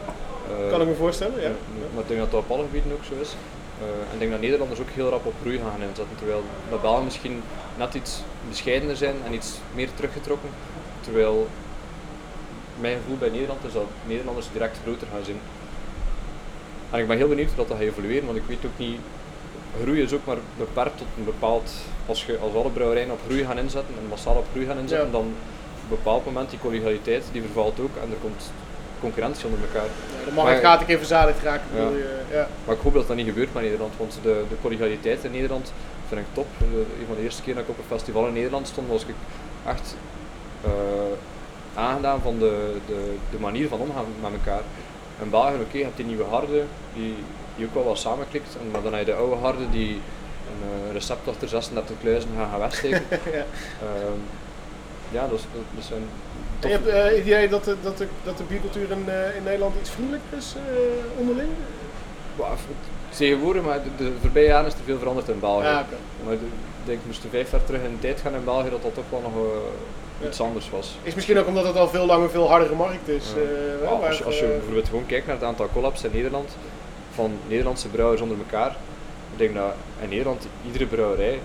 Eh, 0.48 0.70
Kan 0.70 0.80
ik 0.80 0.86
me 0.88 0.94
voorstellen, 0.94 1.40
ja. 1.40 1.50
Maar 1.92 2.02
ik 2.02 2.08
denk 2.08 2.20
dat 2.20 2.30
dat 2.30 2.40
op 2.40 2.50
alle 2.50 2.62
gebieden 2.62 2.92
ook 2.92 3.04
zo 3.04 3.14
is. 3.20 3.34
Eh, 3.80 3.86
en 3.86 4.12
ik 4.12 4.18
denk 4.18 4.30
dat 4.30 4.40
Nederlanders 4.40 4.80
ook 4.80 4.90
heel 4.94 5.08
rap 5.08 5.26
op 5.26 5.34
groei 5.40 5.58
gaan 5.58 5.80
inzetten. 5.88 6.16
Terwijl 6.16 6.42
dat 6.70 6.82
Belgen 6.82 7.04
misschien 7.04 7.42
net 7.78 7.94
iets 7.94 8.22
bescheidener 8.48 8.96
zijn 8.96 9.14
en 9.26 9.34
iets 9.34 9.50
meer 9.74 9.88
teruggetrokken. 9.94 10.48
Terwijl 11.00 11.48
mijn 12.80 12.96
gevoel 13.02 13.16
bij 13.16 13.28
Nederland 13.28 13.64
is 13.64 13.72
dat 13.72 13.86
Nederlanders 14.06 14.46
direct 14.52 14.78
groter 14.84 15.06
gaan 15.12 15.24
zijn. 15.24 15.40
En 16.90 16.98
ik 17.00 17.06
ben 17.08 17.16
heel 17.16 17.28
benieuwd 17.28 17.48
hoe 17.48 17.56
dat 17.56 17.66
gaat 17.66 17.80
evolueren, 17.86 18.26
want 18.26 18.38
ik 18.38 18.44
weet 18.46 18.64
ook 18.66 18.78
niet 18.78 19.00
groei 19.82 20.02
is 20.02 20.12
ook 20.12 20.24
maar 20.24 20.36
beperkt 20.56 20.98
tot 20.98 21.06
een 21.16 21.24
bepaald. 21.24 21.70
Als, 22.06 22.24
je, 22.26 22.38
als 22.38 22.54
alle 22.54 22.70
brouwerijen 22.70 23.10
op 23.10 23.20
groei 23.26 23.44
gaan 23.44 23.58
inzetten 23.58 23.94
en 24.02 24.08
massaal 24.08 24.34
op 24.36 24.46
groei 24.52 24.66
gaan 24.66 24.78
inzetten, 24.78 25.06
Ja. 25.06 25.12
dan 25.12 25.20
op 25.26 25.82
een 25.82 25.88
bepaald 25.88 26.24
moment 26.24 26.50
die 26.50 26.58
collegialiteit 26.58 27.24
die 27.32 27.42
vervalt 27.42 27.80
ook 27.80 27.96
en 28.02 28.10
er 28.10 28.16
komt 28.22 28.50
concurrentie 29.00 29.44
onder 29.46 29.60
elkaar. 29.60 29.88
De 30.28 30.34
markt 30.34 30.50
Maar- 30.52 30.60
gaat 30.70 30.80
een 30.80 30.86
keer 30.86 30.98
verzadigd 30.98 31.42
raken. 31.42 31.66
Ja. 31.74 31.82
bedoel 31.84 31.96
je, 31.98 32.20
ja. 32.32 32.48
Maar 32.64 32.74
ik 32.74 32.80
hoop 32.82 32.94
dat 32.94 33.06
dat 33.06 33.16
niet 33.16 33.26
gebeurt 33.26 33.54
met 33.54 33.62
Nederland, 33.62 33.92
want 33.96 34.18
de, 34.22 34.44
de 34.48 34.54
collegialiteit 34.62 35.24
in 35.24 35.30
Nederland 35.30 35.72
vind 36.08 36.20
ik 36.20 36.26
top. 36.32 36.46
Een 36.60 37.06
van 37.06 37.16
de 37.16 37.22
eerste 37.22 37.42
keer 37.42 37.54
dat 37.54 37.62
ik 37.62 37.68
op 37.68 37.78
een 37.78 37.96
festival 37.96 38.26
in 38.26 38.32
Nederland 38.32 38.66
stond, 38.68 38.88
was 38.88 39.02
ik 39.02 39.14
echt 39.66 39.96
eh, 40.64 40.70
aangedaan 41.74 42.20
van 42.20 42.38
de, 42.38 42.76
de, 42.86 43.14
de 43.30 43.38
manier 43.38 43.68
van 43.68 43.78
omgaan 43.80 44.04
met 44.22 44.32
elkaar. 44.32 44.62
In 45.22 45.30
België, 45.30 45.54
oké, 45.60 45.76
je 45.78 45.84
hebt 45.84 45.96
die 45.96 46.06
nieuwe 46.06 46.24
harde, 46.24 46.62
die, 46.94 47.14
die 47.56 47.66
ook 47.66 47.74
wel 47.74 47.84
wat 47.84 47.98
samenklikt, 47.98 48.56
en, 48.60 48.70
maar 48.70 48.82
dan 48.82 48.92
heb 48.94 49.06
je 49.06 49.12
de 49.12 49.18
oude 49.18 49.36
harde 49.36 49.70
die 49.70 49.90
een 50.50 50.62
eh, 50.86 50.92
recept 50.92 51.28
achter 51.28 51.48
36 51.48 51.96
kluizen 52.00 52.30
gaan, 52.36 52.50
gaan 52.50 52.58
wegsteken. 52.58 53.02
Ja. 53.38 53.44
Ehm, 53.82 54.18
ja, 55.10 55.20
dat, 55.28 55.38
is, 55.38 55.44
dat, 55.52 55.62
dat 55.74 55.84
zijn 55.84 56.02
En 56.60 56.68
je 56.68 56.74
hebt 56.74 56.86
eh, 56.86 57.04
het 57.04 57.16
idee 57.16 57.48
dat 57.48 57.64
de, 57.64 57.76
dat 57.82 57.98
de, 57.98 58.06
dat 58.24 58.38
de 58.38 58.44
biercultuur 58.44 58.90
in, 58.90 59.04
eh, 59.08 59.36
in 59.36 59.42
Nederland 59.42 59.74
iets 59.80 59.90
vriendelijker 59.90 60.38
is 60.38 60.54
eh, 60.56 61.20
onderling? 61.20 61.48
Wauw, 62.36 62.54
tegenwoordig, 63.08 63.62
maar 63.62 63.82
de, 63.82 64.04
de 64.04 64.12
voorbije 64.20 64.46
jaren 64.46 64.66
is 64.66 64.72
er 64.72 64.78
veel 64.84 64.98
veranderd 64.98 65.28
in 65.28 65.40
België. 65.40 65.64
Ja, 65.64 65.80
oké. 65.80 65.96
Maar 66.24 66.32
ik 66.32 66.40
denk, 66.84 66.98
moesten 67.06 67.30
vijf 67.30 67.50
jaar 67.50 67.64
terug 67.64 67.82
in 67.82 67.90
de 67.90 67.98
tijd 67.98 68.20
gaan 68.20 68.34
in 68.34 68.44
België, 68.44 68.70
dat 68.70 68.82
dat 68.82 68.94
toch 68.94 69.04
wel 69.10 69.20
nog 69.20 69.32
iets 70.28 70.40
anders 70.40 70.70
was. 70.70 70.98
Is 71.02 71.14
misschien 71.14 71.38
ook 71.38 71.46
omdat 71.46 71.66
het 71.66 71.76
al 71.76 71.88
veel 71.88 72.06
langer 72.06 72.30
veel 72.30 72.48
hardere 72.48 72.74
markt 72.74 73.08
is. 73.08 73.24
Ja. 73.34 73.86
hè, 73.86 74.06
als, 74.06 74.18
je, 74.18 74.24
als 74.24 74.38
je 74.38 74.46
bijvoorbeeld 74.46 74.88
gewoon 74.88 75.06
kijkt 75.06 75.26
naar 75.26 75.34
het 75.34 75.44
aantal 75.44 75.68
collabs 75.72 76.04
in 76.04 76.10
Nederland, 76.12 76.56
van 77.14 77.38
Nederlandse 77.46 77.88
brouwers 77.88 78.20
onder 78.20 78.38
elkaar, 78.38 78.76
ik 79.32 79.38
denk 79.38 79.54
dat 79.54 79.74
in 80.02 80.08
Nederland 80.08 80.46
iedere 80.66 80.86
brouwerij 80.86 81.40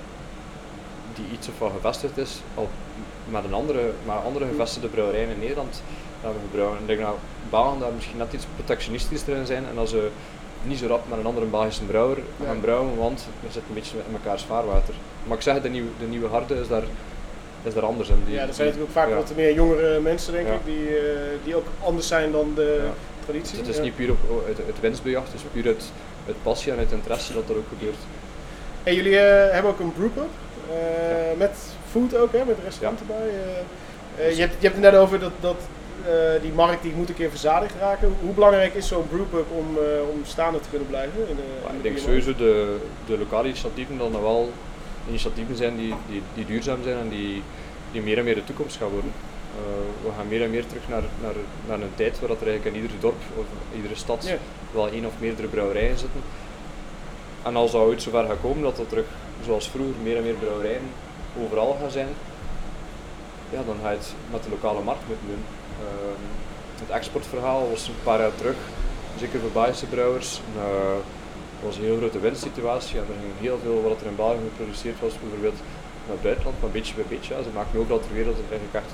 die 1.16 1.26
iets 1.34 1.48
of 1.48 1.60
wat 1.60 1.72
gevestigd 1.76 2.18
is, 2.18 2.42
al 2.56 2.70
met 3.30 3.44
een 3.44 3.54
andere, 3.54 3.92
maar 4.06 4.18
andere 4.18 4.46
gevestigde 4.46 4.88
brouwerijen 4.88 5.30
in 5.30 5.40
Nederland 5.40 5.82
hebben 6.22 6.42
gebrouwen. 6.50 6.78
Ik 6.80 6.88
denk 6.88 7.00
dat 7.00 7.16
Belgen 7.50 7.80
daar 7.80 7.94
misschien 7.94 8.18
net 8.18 8.34
iets 8.34 8.46
protectionistischer 8.56 9.36
in 9.36 9.46
zijn 9.46 9.66
en 9.70 9.76
dat 9.76 9.90
ze 9.90 10.10
niet 10.64 10.78
zo 10.78 10.88
rap 10.88 11.02
met 11.10 11.20
een 11.20 11.26
andere 11.26 11.46
Belgische 11.46 11.84
brouwer 11.84 12.18
Ja. 12.40 12.46
gaan 12.46 12.60
brouwen, 12.60 12.98
want 12.98 13.26
we 13.40 13.46
zitten 13.52 13.64
een 13.68 13.74
beetje 13.74 13.98
in 13.98 14.12
mekaars 14.12 14.44
vaarwater. 14.44 14.94
Maar 15.24 15.38
ik 15.38 15.44
zeg, 15.44 15.62
de 15.62 15.70
nieuwe, 15.70 15.90
de 16.00 16.06
nieuwe 16.06 16.28
harde 16.28 16.60
is 16.60 16.68
daar, 16.68 16.84
is 17.64 17.74
daar 17.74 17.86
anders 17.86 18.10
in. 18.10 18.22
Die- 18.26 18.34
ja, 18.34 18.48
er 18.48 18.54
zijn 18.54 18.68
natuurlijk 18.68 18.96
ook 18.98 19.04
vaak 19.04 19.10
ja. 19.10 19.16
wat 19.16 19.32
meer 19.36 19.54
jongere 19.54 20.00
mensen, 20.00 20.34
denk 20.34 20.48
Ja. 20.48 20.54
ik, 20.54 20.66
die, 20.66 20.98
eh, 20.98 21.04
die 21.44 21.56
ook 21.56 21.66
anders 21.84 22.08
zijn 22.08 22.32
dan 22.32 22.52
de 22.56 22.82
Ja. 22.84 22.92
traditie. 23.26 23.58
Het 23.58 23.68
is 23.68 23.80
niet 23.80 23.96
puur 23.96 24.12
op, 24.12 24.18
uit, 24.48 24.58
uit 24.66 24.80
winstbejag, 24.80 25.24
het 25.26 25.34
is 25.34 25.42
puur 25.52 25.66
uit, 25.66 25.92
uit 26.28 26.36
passie 26.44 26.72
en 26.72 26.78
uit 26.78 26.92
interesse 26.92 27.34
dat 27.34 27.48
dat 27.48 27.58
ook 27.58 27.68
gebeurt. 27.78 27.98
En 28.84 28.96
jullie 28.96 29.20
eh, 29.20 29.54
hebben 29.54 29.72
ook 29.72 29.80
een 29.80 29.94
brewpub, 29.94 30.30
eh 30.70 31.38
met 31.38 31.58
food 31.94 32.16
ook, 32.16 32.32
hè, 32.32 32.38
met 32.46 32.58
een 32.58 32.64
restaurant 32.64 33.00
Ja. 33.00 33.14
erbij. 33.14 33.30
eh. 33.30 34.28
Eh, 34.28 34.36
je, 34.36 34.42
hebt, 34.42 34.54
je 34.60 34.68
hebt 34.68 34.82
het 34.82 34.92
net 34.92 34.96
over 35.02 35.20
dat, 35.20 35.32
dat 35.40 35.56
eh, 36.06 36.42
die 36.42 36.52
markt 36.52 36.82
die 36.84 36.94
moet 36.96 37.10
een 37.10 37.16
keer 37.16 37.30
verzadigd 37.30 37.74
raken. 37.80 38.16
Hoe 38.22 38.34
belangrijk 38.34 38.74
is 38.74 38.88
zo'n 38.88 39.08
brewpub 39.10 39.46
om, 39.52 39.68
om 40.14 40.20
staande 40.26 40.60
te 40.60 40.70
kunnen 40.70 40.88
blijven? 40.88 41.20
In 41.30 41.36
Maar 41.64 41.70
in 41.72 41.78
ik 41.78 41.84
de 41.84 41.90
denk 41.90 41.98
sowieso 41.98 42.36
de, 42.36 42.78
de 43.06 43.18
lokale 43.18 43.48
initiatieven 43.48 44.00
er 44.14 44.22
wel 44.22 44.52
initiatieven 45.10 45.56
zijn 45.56 45.76
die, 45.78 45.94
die, 46.10 46.22
die 46.34 46.46
duurzaam 46.46 46.84
zijn 46.84 46.98
en 46.98 47.10
die, 47.10 47.44
die 47.92 48.02
meer 48.02 48.18
en 48.18 48.24
meer 48.24 48.36
de 48.36 48.44
toekomst 48.44 48.78
gaan 48.78 48.90
worden. 48.90 49.12
We 50.04 50.10
gaan 50.18 50.28
meer 50.28 50.44
en 50.44 50.50
meer 50.50 50.66
terug 50.68 50.88
naar, 50.88 51.04
naar, 51.22 51.34
naar 51.68 51.80
een 51.82 51.96
tijd 51.96 52.20
waar 52.20 52.30
dat 52.30 52.42
er 52.42 52.48
eigenlijk 52.48 52.76
in 52.76 52.82
ieder 52.82 52.98
dorp 53.00 53.22
of 53.38 53.46
iedere 53.76 53.96
stad 53.96 54.26
Ja. 54.28 54.36
wel 54.72 54.90
één 54.90 55.06
of 55.06 55.12
meerdere 55.20 55.48
brouwerijen 55.48 55.98
zitten. 55.98 56.22
En 57.44 57.56
als 57.56 57.72
dat 57.72 57.82
ooit 57.82 58.02
zover 58.02 58.26
gaat 58.26 58.42
komen 58.42 58.64
dat 58.64 58.80
er 58.80 58.88
terug, 58.88 59.06
zoals 59.46 59.70
vroeger, 59.70 59.96
meer 60.04 60.18
en 60.18 60.24
meer 60.24 60.34
brouwerijen 60.34 60.82
overal 61.42 61.78
gaan 61.82 61.92
zijn, 61.92 62.08
ja, 63.50 63.62
dan 63.66 63.76
ga 63.82 63.90
je 63.90 63.98
het 63.98 64.14
met 64.32 64.44
de 64.44 64.50
lokale 64.50 64.82
markt 64.82 65.08
moeten 65.08 65.28
doen. 65.28 65.44
Ehm, 65.80 66.22
het 66.82 66.90
exportverhaal 66.90 67.70
was 67.70 67.88
een 67.88 68.04
paar 68.04 68.20
jaar 68.20 68.36
terug, 68.36 68.56
zeker 69.20 69.40
voor 69.40 69.50
Belgische 69.50 69.86
brouwers, 69.86 70.40
een, 70.48 70.62
eh, 70.62 70.98
was 71.66 71.78
een 71.78 71.84
heel 71.84 71.98
grote 71.98 72.20
winstsituatie 72.20 72.98
en 73.00 73.06
er 73.10 73.20
ging 73.22 73.34
heel 73.40 73.60
veel 73.64 73.82
wat 73.90 74.02
er 74.02 74.08
in 74.08 74.16
België 74.16 74.44
geproduceerd 74.52 75.00
was, 75.00 75.14
bijvoorbeeld 75.22 75.60
naar 76.06 76.16
het 76.18 76.22
buitenland, 76.22 76.62
maar 76.62 76.70
beetje 76.70 76.96
bij 76.96 77.04
beetje. 77.10 77.34
Ja. 77.36 77.44
Ze 77.44 77.50
maken 77.54 77.80
overal 77.80 78.00
ter 78.00 78.14
wereld 78.20 78.36
eigenlijk 78.50 78.74
echt 78.84 78.94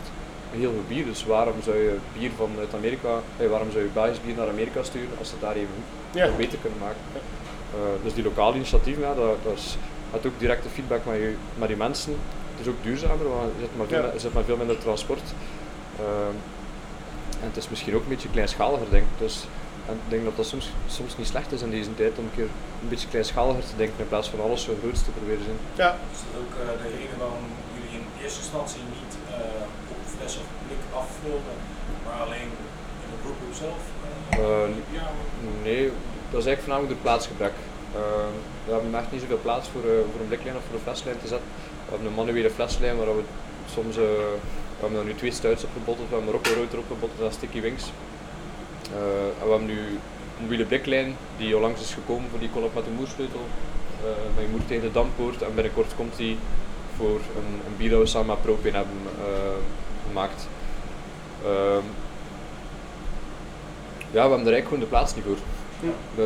heel 0.61 0.71
veel 0.75 0.87
bier, 0.87 1.05
dus 1.05 1.25
waarom 1.25 1.57
zou 1.63 1.77
je 1.77 1.95
bier 2.17 2.31
vanuit 2.37 2.73
Amerika, 2.73 3.13
eh, 3.37 3.47
waarom 3.53 3.71
zou 3.71 3.83
je 3.83 3.89
Belgisch 4.01 4.21
bier 4.25 4.35
naar 4.35 4.49
Amerika 4.49 4.83
sturen 4.83 5.15
als 5.19 5.27
ze 5.27 5.33
het 5.37 5.43
daar 5.43 5.55
even 5.55 5.79
Ja. 6.11 6.27
beter 6.37 6.57
kunnen 6.65 6.79
maken. 6.79 7.03
Eh, 7.15 8.03
dus 8.03 8.13
die 8.13 8.23
lokale 8.23 8.55
initiatieven, 8.55 9.03
ja, 9.03 9.13
dat, 9.13 9.35
dat 9.43 9.53
is, 9.57 9.77
had 10.11 10.25
ook 10.25 10.39
directe 10.39 10.69
feedback 10.69 11.05
met, 11.05 11.15
je, 11.15 11.35
met 11.55 11.67
die 11.67 11.77
mensen. 11.77 12.11
Het 12.57 12.67
is 12.67 12.67
ook 12.67 12.83
duurzamer, 12.83 13.29
want 13.29 13.43
er 13.43 13.59
zit 13.59 13.77
maar 13.77 13.87
veel, 13.87 14.03
Ja. 14.13 14.17
zit 14.19 14.33
maar 14.33 14.43
veel 14.43 14.57
minder 14.57 14.77
transport. 14.77 15.21
Ehm, 15.99 16.35
en 17.41 17.47
het 17.47 17.57
is 17.57 17.69
misschien 17.69 17.95
ook 17.95 18.01
een 18.03 18.09
beetje 18.15 18.29
kleinschaliger, 18.29 18.89
denk 18.89 19.03
ik. 19.03 19.17
Dus, 19.25 19.45
en 19.87 19.93
ik 19.93 20.09
denk 20.09 20.23
dat 20.23 20.35
dat 20.35 20.45
soms, 20.45 20.69
soms 20.87 21.17
niet 21.17 21.27
slecht 21.27 21.51
is 21.51 21.61
in 21.61 21.69
deze 21.69 21.95
tijd 21.95 22.17
om 22.17 22.23
een 22.23 22.35
keer 22.35 22.49
een 22.81 22.89
beetje 22.89 23.07
kleinschaliger 23.07 23.63
te 23.63 23.75
denken 23.77 23.99
in 23.99 24.07
plaats 24.07 24.29
van 24.29 24.41
alles 24.41 24.63
zo 24.63 24.73
groot 24.81 25.03
te 25.05 25.11
proberen 25.17 25.43
zijn. 25.43 25.57
Ja, 25.83 25.89
Is 26.13 26.19
dat 26.25 26.41
ook 26.41 26.53
eh, 26.61 26.83
de 26.83 26.89
reden 26.97 27.17
waarom 27.23 27.43
jullie 27.73 27.93
in 27.99 28.05
eerste 28.23 28.39
instantie 28.45 28.81
niet 28.97 29.13
eh, 29.29 29.91
op 29.93 29.99
fles 30.15 30.33
of 30.41 30.45
blik 30.67 30.83
afvulden, 31.01 31.55
maar 32.05 32.17
alleen 32.25 32.49
in 33.03 33.09
de 33.13 33.17
brewpub 33.23 33.53
zelf? 33.63 33.81
eh, 34.29 34.69
ja, 34.99 35.05
Nee, 35.67 35.83
dat 36.31 36.39
is 36.41 36.45
eigenlijk 36.47 36.59
voornamelijk 36.63 36.91
door 36.93 37.03
plaatsgebrek. 37.07 37.53
Eh, 37.95 38.31
we 38.65 38.71
hebben 38.71 38.95
echt 38.95 39.11
niet 39.11 39.21
zoveel 39.21 39.39
plaats 39.41 39.67
voor, 39.69 39.81
eh, 39.81 40.05
voor 40.11 40.21
een 40.21 40.27
bliklijn 40.27 40.55
of 40.55 40.63
voor 40.67 40.75
een 40.75 40.87
fleslijn 40.87 41.19
te 41.21 41.27
zetten. 41.27 41.47
We 41.85 41.89
hebben 41.91 42.07
een 42.07 42.13
manuele 42.13 42.49
fleslijn 42.49 42.97
waar 42.97 43.15
we 43.15 43.23
soms, 43.73 43.95
eh, 43.97 44.03
we 44.77 44.85
hebben 44.85 45.05
nu 45.05 45.15
twee 45.15 45.31
stouts 45.31 45.63
op 45.63 45.69
gebotteld, 45.73 46.09
we 46.09 46.15
hebben 46.15 46.31
Marokko 46.33 46.53
Rood 46.53 46.73
erop 46.73 46.87
gebotteld 46.87 47.27
en 47.27 47.33
Sticky 47.33 47.61
Wings. 47.61 47.83
Eh, 48.93 49.41
en 49.41 49.45
we 49.45 49.49
hebben 49.49 49.67
nu 49.67 49.79
een 49.79 50.41
mobiele 50.41 50.65
bliklijn 50.65 51.15
die 51.37 51.55
onlangs 51.55 51.81
is 51.81 51.93
gekomen 51.93 52.29
voor 52.29 52.39
die 52.39 52.51
collab 52.51 52.73
met 52.73 52.83
de 52.85 52.91
moersleutel. 52.91 53.43
Eh 54.03 54.35
met 54.35 54.43
je 54.43 54.51
moer 54.51 54.65
tegen 54.65 54.81
de 54.87 54.91
dampoort 54.91 55.41
en 55.41 55.55
binnenkort 55.55 55.95
komt 55.95 56.15
die 56.15 56.37
voor 56.95 57.19
een, 57.39 57.51
een 57.67 57.77
bier 57.77 57.89
dat 57.89 57.99
we 57.99 58.05
samen 58.05 58.37
hebben 58.43 58.87
gemaakt. 60.07 60.47
Ehm, 61.43 61.85
ja, 64.11 64.23
we 64.23 64.29
hebben 64.29 64.47
er 64.47 64.53
eigenlijk 64.53 64.63
gewoon 64.63 64.79
de 64.79 64.85
plaats 64.85 65.15
niet 65.15 65.23
voor. 65.23 65.37
Ja. 65.79 66.23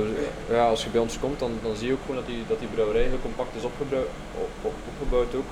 Ja, 0.49 0.67
als 0.69 0.83
je 0.83 0.89
bij 0.89 1.01
ons 1.01 1.19
komt, 1.19 1.39
dan, 1.39 1.51
dan 1.63 1.75
zie 1.75 1.87
je 1.87 1.93
ook 1.93 1.99
gewoon 2.05 2.15
dat 2.15 2.25
die, 2.25 2.43
dat 2.47 2.59
die 2.59 2.67
brouwerij 2.67 3.03
heel 3.03 3.19
compact 3.21 3.55
is 3.55 3.63
opgebouwd, 3.63 4.07
op, 4.43 4.49
op- 4.61 4.83
opgebouwd 4.91 5.35
ook. 5.35 5.49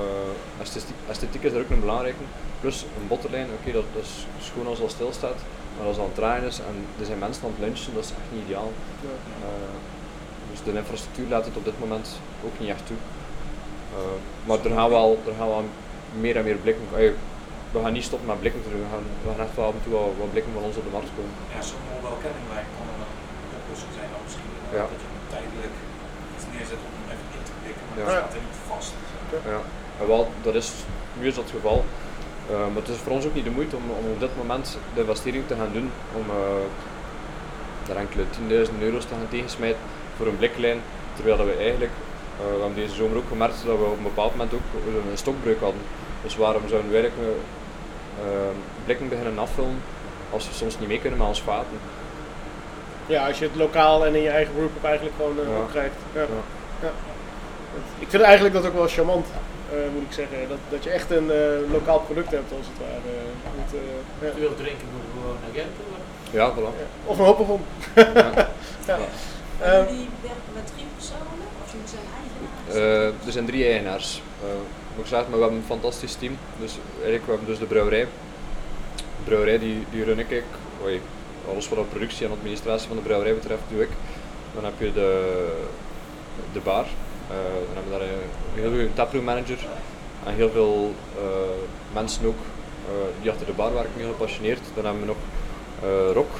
Eh, 0.00 0.60
esthetiek, 0.64 0.96
esthetiek 1.08 1.42
is 1.42 1.52
daar 1.52 1.60
ook 1.60 1.70
een 1.70 1.80
belangrijke. 1.86 2.24
Plus 2.60 2.82
een 2.82 3.06
botterlijn, 3.08 3.48
oké, 3.60 3.72
dat, 3.72 3.84
dat 3.94 4.02
is 4.02 4.26
schoon 4.48 4.66
als 4.66 4.78
dat 4.80 4.90
stilstaat, 4.90 5.40
maar 5.76 5.86
als 5.86 5.96
het 5.96 6.04
aan 6.04 6.10
het 6.12 6.20
draaien 6.22 6.46
is 6.52 6.58
en 6.58 6.76
er 7.00 7.06
zijn 7.06 7.18
mensen 7.18 7.42
aan 7.44 7.54
het 7.56 7.64
lunchen, 7.66 7.94
dat 7.94 8.04
is 8.04 8.10
echt 8.10 8.30
niet 8.32 8.44
ideaal. 8.44 8.70
Ja. 9.06 9.14
Eh, 9.46 9.76
dus 10.50 10.60
de 10.66 10.72
infrastructuur 10.82 11.28
laat 11.28 11.44
het 11.48 11.56
op 11.56 11.64
dit 11.64 11.78
moment 11.84 12.06
ook 12.46 12.56
niet 12.60 12.68
echt 12.76 12.86
toe. 12.86 12.96
Eh, 13.96 14.16
maar 14.46 14.58
er 14.64 14.74
gaan 14.78 14.90
wel, 14.98 15.08
er 15.30 15.34
gaan 15.38 15.48
wel 15.54 15.64
meer 16.24 16.36
en 16.36 16.44
meer 16.48 16.60
blikken. 16.64 16.84
eh, 16.96 17.10
we 17.74 17.78
gaan 17.82 17.92
niet 17.98 18.08
stoppen 18.10 18.28
met 18.28 18.40
blikken, 18.40 18.62
we 18.62 18.86
gaan, 18.92 19.04
we 19.24 19.28
gaan 19.30 19.46
echt 19.46 19.56
wel 19.56 19.66
af 19.70 19.74
en 19.78 19.82
toe 19.84 19.92
wel 19.98 20.08
wat 20.20 20.30
blikken 20.34 20.52
van 20.56 20.62
ons 20.68 20.76
op 20.80 20.84
de 20.88 20.94
markt 20.96 21.12
komen. 21.18 21.34
ja, 21.54 21.60
zo'n 21.70 21.86
welkenninglijn 22.08 22.68
kan 22.76 22.86
een 22.94 23.10
oplossing 23.60 23.92
zijn 23.98 24.08
dan 24.14 24.22
misschien. 24.26 24.50
eh, 24.58 24.61
Ja. 24.72 24.84
Dat 24.92 25.00
je 25.04 25.10
tijdelijk 25.34 25.74
iets 26.34 26.44
neerzet 26.54 26.80
om 26.88 26.94
even 27.12 27.28
in 27.38 27.44
te 27.48 27.54
blikken, 27.62 27.82
maar 27.88 27.98
Ja. 27.98 28.04
het 28.04 28.14
staat 28.20 28.34
er 28.38 28.44
niet 28.48 28.60
vast. 28.72 28.92
Ja, 29.52 29.60
en 30.00 30.06
wel, 30.12 30.22
dat 30.46 30.54
is, 30.54 30.68
nu 31.18 31.26
is 31.30 31.34
dat 31.34 31.44
het 31.44 31.52
geval. 31.58 31.78
Eh, 32.50 32.56
maar 32.72 32.82
het 32.84 32.88
is 32.94 32.96
voor 33.04 33.12
ons 33.12 33.24
ook 33.26 33.34
niet 33.34 33.44
de 33.50 33.56
moeite 33.58 33.76
om, 33.76 33.86
om 34.00 34.04
op 34.16 34.20
dit 34.20 34.36
moment 34.42 34.66
de 34.94 35.00
investering 35.00 35.44
te 35.46 35.54
gaan 35.60 35.72
doen 35.72 35.88
om 36.20 36.24
eh 36.30 36.64
daar 37.86 37.96
enkele 37.96 38.24
10.000 38.68 38.78
euro's 38.80 39.04
te 39.04 39.14
gaan 39.14 39.28
tegensmijten 39.28 39.80
voor 40.16 40.26
een 40.26 40.36
bliklijn. 40.36 40.80
Terwijl 41.14 41.36
dat 41.36 41.46
we 41.46 41.52
eigenlijk, 41.56 41.90
eh, 42.38 42.44
we 42.54 42.60
hebben 42.62 42.74
deze 42.74 42.94
zomer 42.94 43.16
ook 43.16 43.28
gemerkt 43.28 43.62
dat 43.66 43.78
we 43.78 43.84
op 43.84 43.96
een 43.96 44.02
bepaald 44.12 44.30
moment 44.30 44.54
ook 44.54 44.60
een 45.10 45.18
stokbreuk 45.18 45.60
hadden. 45.60 45.80
Dus 46.22 46.36
waarom 46.36 46.68
zouden 46.68 46.90
we 46.90 46.96
eigenlijk 46.98 47.28
blikken 48.84 49.08
beginnen 49.08 49.38
afvullen 49.38 49.82
als 50.30 50.48
we 50.48 50.54
soms 50.54 50.78
niet 50.78 50.88
mee 50.88 51.00
kunnen 51.00 51.18
met 51.18 51.28
ons 51.28 51.42
vaten? 51.42 51.78
Ja, 53.12 53.26
als 53.28 53.38
je 53.38 53.44
het 53.44 53.54
lokaal 53.56 54.06
en 54.06 54.14
in 54.14 54.22
je 54.22 54.28
eigen 54.28 54.54
brewpub 54.54 54.84
eigenlijk 54.84 55.16
gewoon 55.16 55.38
eh, 55.38 55.52
Ja. 55.52 55.58
opkrijgt. 55.60 55.94
Ja. 56.14 56.20
Ja. 56.20 56.26
Ja. 56.82 56.90
Ik 57.98 58.08
vind 58.08 58.22
eigenlijk 58.22 58.54
dat 58.54 58.66
ook 58.66 58.74
wel 58.74 58.88
charmant, 58.88 59.26
eh, 59.70 59.76
moet 59.94 60.02
ik 60.02 60.12
zeggen. 60.12 60.36
Dat, 60.48 60.58
dat 60.68 60.84
je 60.84 60.90
echt 60.90 61.10
een 61.10 61.30
eh, 61.30 61.70
lokaal 61.72 62.00
product 62.00 62.30
hebt, 62.30 62.52
als 62.58 62.66
het 62.72 62.78
ware. 62.78 63.12
Eh. 63.14 64.26
Als 64.28 64.34
je 64.34 64.40
wilt 64.40 64.56
drinken, 64.56 64.86
moet 64.92 65.02
je 65.06 65.10
gewoon 65.20 65.36
naar 65.42 65.54
Gent 65.62 65.72
toe. 65.76 65.86
Ja, 66.38 66.52
voilà. 66.54 66.76
Ja. 66.82 66.86
Of 67.04 67.18
een 67.18 67.24
hoppelvom. 67.24 67.60
Ja. 67.94 68.98
Ehm, 69.60 69.86
jullie 69.88 70.08
werken 70.22 70.52
met 70.54 70.66
drie 70.74 70.86
personen? 70.96 71.26
Of 71.64 71.72
jullie 71.72 71.88
zijn 71.88 72.02
eigenaars? 72.20 73.16
Eh, 73.22 73.26
er 73.26 73.32
zijn 73.32 73.46
drie 73.46 73.64
eigenaars. 73.64 74.22
Eh, 74.42 75.00
ik 75.00 75.06
zeggen, 75.06 75.30
maar 75.30 75.38
we 75.38 75.44
hebben 75.44 75.58
een 75.60 75.66
fantastisch 75.66 76.14
team. 76.14 76.36
Dus 76.60 76.72
eigenlijk, 76.94 77.24
we 77.24 77.30
hebben 77.30 77.48
dus 77.48 77.58
de 77.58 77.64
brouwerij. 77.64 78.06
De 78.96 79.24
brouwerij 79.24 79.58
die, 79.58 79.86
die 79.90 80.04
run 80.04 80.18
ik. 80.18 80.30
ik 80.30 80.44
oei, 80.84 81.00
alles 81.48 81.68
wat 81.68 81.90
productie 81.90 82.26
en 82.26 82.32
administratie 82.32 82.88
van 82.88 82.96
de 82.96 83.02
brouwerij 83.02 83.34
betreft, 83.34 83.62
doe 83.68 83.82
ik. 83.82 83.90
Dan 84.54 84.64
heb 84.64 84.74
je 84.78 84.92
de, 84.92 85.48
de 86.52 86.60
bar. 86.60 86.84
Eh, 87.28 87.36
dan 87.66 87.74
hebben 87.74 87.92
we 87.92 87.98
daar 87.98 88.08
een 88.08 88.60
heel 88.60 88.70
goede 88.70 88.92
taproom 88.92 89.24
manager 89.24 89.58
en 90.26 90.34
heel 90.34 90.50
veel 90.50 90.94
eh, 91.16 91.94
mensen 91.94 92.26
ook 92.26 92.40
eh, 92.86 92.92
die 93.20 93.30
achter 93.30 93.46
de 93.46 93.52
bar 93.52 93.74
werken, 93.74 93.92
heel 93.96 94.12
gepassioneerd. 94.12 94.60
Dan 94.74 94.84
hebben 94.84 95.02
we 95.02 95.08
nog 95.08 95.16
Rock. 96.12 96.30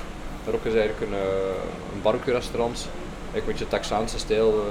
Rock 0.50 0.64
is 0.64 0.74
eigenlijk 0.74 1.00
een, 1.00 1.18
een 1.92 2.02
barbecue 2.02 2.34
restaurant, 2.34 2.88
een 3.34 3.42
beetje 3.46 3.68
Texaanse 3.68 4.18
stijl, 4.18 4.64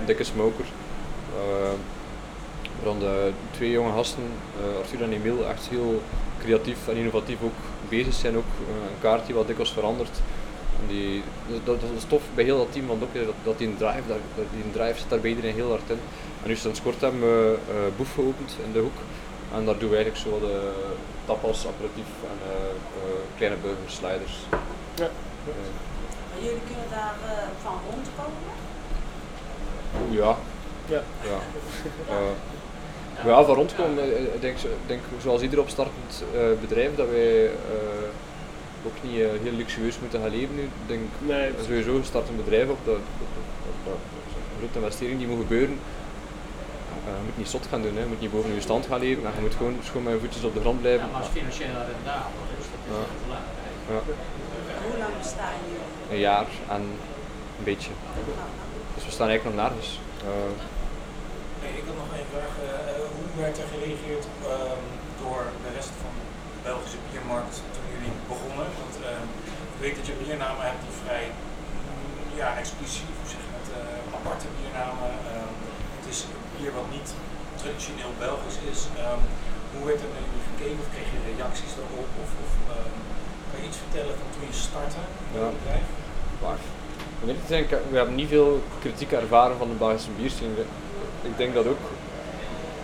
een 0.00 0.06
dikke 0.06 0.24
smoker. 0.24 0.64
Eh, 2.78 2.84
Rond 2.84 3.00
de 3.00 3.30
twee 3.50 3.70
jonge 3.70 3.92
gasten, 3.92 4.22
eh, 4.60 4.78
Arthur 4.78 5.02
en 5.02 5.12
Emiel, 5.12 5.46
echt 5.48 5.66
heel 5.68 6.02
creatief 6.42 6.88
en 6.88 6.96
innovatief 6.96 7.36
ook 7.44 7.58
bezig 7.88 8.14
zijn. 8.14 8.36
Ook 8.36 8.44
eh, 8.68 8.74
een 8.74 9.00
kaart 9.00 9.26
die 9.26 9.34
wat 9.34 9.46
dikwijls 9.46 9.72
verandert. 9.72 10.20
En 10.80 10.86
die, 10.88 11.22
dat, 11.64 11.80
dat 11.80 11.90
is 11.96 12.04
tof 12.08 12.22
bij 12.34 12.44
heel 12.44 12.58
dat 12.58 12.72
team, 12.72 12.86
want 12.86 13.02
ook 13.02 13.14
eh, 13.14 13.24
dat, 13.26 13.34
dat 13.44 13.58
die 13.58 13.76
drive, 13.76 14.02
daar, 14.08 14.18
die 14.52 14.70
drive 14.72 14.98
zit 14.98 15.10
daar 15.10 15.20
bij 15.20 15.30
iedereen 15.30 15.54
heel 15.54 15.68
hard 15.70 15.90
in. 15.90 15.98
En 16.42 16.48
nu 16.48 16.56
sinds 16.56 16.82
kort 16.82 17.00
hebben 17.00 17.20
we 17.20 17.58
eh 17.68 17.74
Boef 17.96 18.14
geopend 18.14 18.56
in 18.64 18.72
de 18.72 18.78
hoek. 18.78 18.98
En 19.54 19.64
daar 19.64 19.78
doen 19.78 19.90
we 19.90 19.96
eigenlijk 19.96 20.24
zo 20.26 20.38
de 20.46 20.72
tapas, 21.24 21.66
aperitief 21.66 22.10
en 22.30 22.38
eh, 22.50 22.54
eh, 22.54 23.20
kleine 23.36 23.56
burgers, 23.62 23.94
sliders. 23.94 24.36
Ja. 24.94 25.04
Eh, 25.04 25.52
Maar 26.30 26.44
jullie 26.44 26.60
kunnen 26.66 26.86
daar 26.90 27.14
eh, 27.26 27.48
van 27.62 27.76
rondkomen? 27.90 28.54
Ja. 30.10 30.36
Ja. 30.88 31.02
Ja. 31.30 31.38
Eh, 33.18 33.24
ja, 33.26 33.44
van 33.44 33.54
rondkomen, 33.54 34.02
eh, 34.02 34.34
ik 34.34 34.40
denk, 34.40 34.56
ik 34.58 34.86
denk 34.86 35.00
zoals 35.22 35.42
ieder 35.42 35.60
opstartend 35.60 36.24
eh, 36.34 36.40
bedrijf 36.60 36.94
dat 36.94 37.08
wij 37.10 37.44
eh, 37.46 37.52
ook 38.86 38.94
niet 39.02 39.20
eh, 39.20 39.26
heel 39.42 39.52
luxueus 39.52 40.00
moeten 40.00 40.20
gaan 40.20 40.30
leven 40.30 40.54
nu. 40.54 40.62
Ik 40.62 40.86
denk 40.86 41.00
Nee, 41.18 41.50
sowieso 41.64 42.02
start 42.02 42.28
een 42.28 42.36
bedrijf 42.44 42.68
op, 42.68 42.78
dat, 42.84 42.94
een 42.96 43.92
grote 44.58 44.78
investering 44.78 45.18
die 45.18 45.28
moet 45.28 45.38
gebeuren. 45.40 45.78
Eh, 47.06 47.12
je 47.18 47.24
moet 47.24 47.36
niet 47.38 47.48
zot 47.48 47.66
gaan 47.70 47.82
doen, 47.82 47.94
hè. 47.94 48.00
je 48.00 48.06
moet 48.06 48.20
niet 48.20 48.30
boven 48.32 48.54
je 48.54 48.60
stand 48.60 48.86
gaan 48.86 49.00
leven, 49.00 49.22
maar 49.22 49.32
je 49.34 49.40
moet 49.40 49.54
gewoon, 49.54 49.76
gewoon 49.84 50.02
met 50.02 50.12
je 50.12 50.18
voetjes 50.20 50.44
op 50.44 50.54
de 50.54 50.60
grond 50.60 50.76
Ja, 50.76 50.82
blijven. 50.82 51.10
maar 51.10 51.20
als 51.20 51.30
financieel 51.30 51.68
rendabel 51.92 52.42
is, 52.60 52.66
dat 52.72 52.80
is 52.88 52.96
Ja. 52.96 53.04
belangrijk. 53.24 53.64
Ja, 53.92 54.00
Hoe 54.88 54.98
lang 54.98 55.12
bestaan 55.22 55.56
jullie? 55.66 56.12
een 56.12 56.18
jaar 56.30 56.46
en 56.68 56.82
een 57.58 57.64
beetje. 57.70 57.90
Dus 58.94 59.04
we 59.04 59.10
staan 59.10 59.28
eigenlijk 59.28 59.56
nog 59.56 59.64
nergens. 59.66 60.00
Ik 61.78 61.84
had 61.88 61.96
nog 62.02 62.10
één 62.18 62.30
vraag. 62.34 62.52
Eh, 62.58 62.68
eh, 62.90 63.06
hoe 63.16 63.28
werd 63.42 63.56
er 63.62 63.68
gereageerd 63.74 64.24
ehm, 64.52 64.82
door 65.22 65.42
de 65.64 65.70
rest 65.78 65.92
van 66.02 66.12
de 66.20 66.24
Belgische 66.66 67.00
biermarkt 67.06 67.56
toen 67.74 67.86
jullie 67.94 68.14
begonnen? 68.32 68.68
Want 68.82 68.94
ehm, 69.08 69.26
ik 69.74 69.78
weet 69.84 69.96
dat 69.98 70.06
je 70.08 70.20
biernamen 70.22 70.64
hebt 70.70 70.82
die 70.86 70.96
vrij 71.04 71.26
ja, 72.40 72.48
exclusief, 72.62 73.16
zeg 73.34 73.44
dat, 73.56 73.66
eh, 73.78 74.16
aparte 74.18 74.46
biernamen. 74.58 75.10
Ehm, 75.32 75.52
het 75.98 76.06
is 76.12 76.18
bier 76.54 76.72
wat 76.78 76.88
niet 76.96 77.08
traditioneel 77.60 78.12
Belgisch 78.26 78.60
is. 78.72 78.80
Hoe 79.72 79.84
werd 79.88 80.00
er 80.04 80.10
naar 80.14 80.24
jullie 80.28 80.46
gekeken 80.50 80.78
of 80.84 80.88
kreeg 80.94 81.08
je 81.14 81.20
reacties 81.30 81.72
daarop? 81.78 82.10
Of, 82.24 82.30
of 82.44 82.50
kan 83.50 83.58
je 83.60 83.66
iets 83.70 83.82
vertellen 83.84 84.14
van 84.20 84.28
toen 84.32 84.44
je 84.50 84.56
startte 84.68 85.00
met 85.30 85.40
Ja. 85.40 85.46
het 85.48 85.58
bedrijf? 85.60 85.86
waar. 86.44 86.60
Om 87.20 87.24
eerlijk 87.28 87.44
te 87.46 87.52
zijn, 87.54 87.62
ik- 87.66 87.90
we 87.92 87.96
hebben 88.00 88.14
niet 88.20 88.32
veel 88.36 88.50
kritiek 88.82 89.12
ervaren 89.22 89.56
van 89.62 89.68
de 89.72 89.78
Belgische 89.82 90.10
bierscene. 90.18 90.64
Ik 91.30 91.36
denk 91.36 91.54
dat 91.54 91.66
ook. 91.66 91.84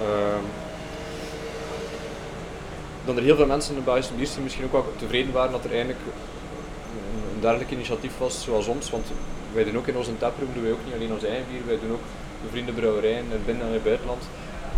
ehm, 0.00 0.44
dat 3.04 3.16
er 3.16 3.22
heel 3.22 3.36
veel 3.36 3.46
mensen 3.46 3.72
in 3.72 3.78
de 3.78 3.84
Belgische 3.84 4.14
bierscene 4.14 4.42
misschien 4.42 4.64
ook 4.64 4.72
wel 4.72 4.92
tevreden 4.96 5.32
waren 5.32 5.52
dat 5.52 5.64
er 5.64 5.72
eindelijk 5.72 5.98
een, 7.34 7.40
dergelijk 7.40 7.70
initiatief 7.70 8.18
was 8.18 8.42
zoals 8.42 8.66
ons. 8.66 8.90
Want 8.90 9.06
wij 9.52 9.64
doen 9.64 9.76
ook 9.76 9.86
in 9.86 9.96
onze 9.96 10.18
taproom 10.18 10.48
doen 10.54 10.62
wij 10.62 10.72
ook 10.72 10.84
niet 10.84 10.94
alleen 10.94 11.12
ons 11.12 11.24
eigen 11.24 11.46
bier, 11.50 11.66
wij 11.66 11.78
doen 11.82 11.92
ook 11.92 12.06
de 12.42 12.48
vriendenbrouwerijen 12.50 13.24
in 13.32 13.42
binnen- 13.44 13.66
en 13.66 13.72
het 13.72 13.84
buitenland. 13.84 14.22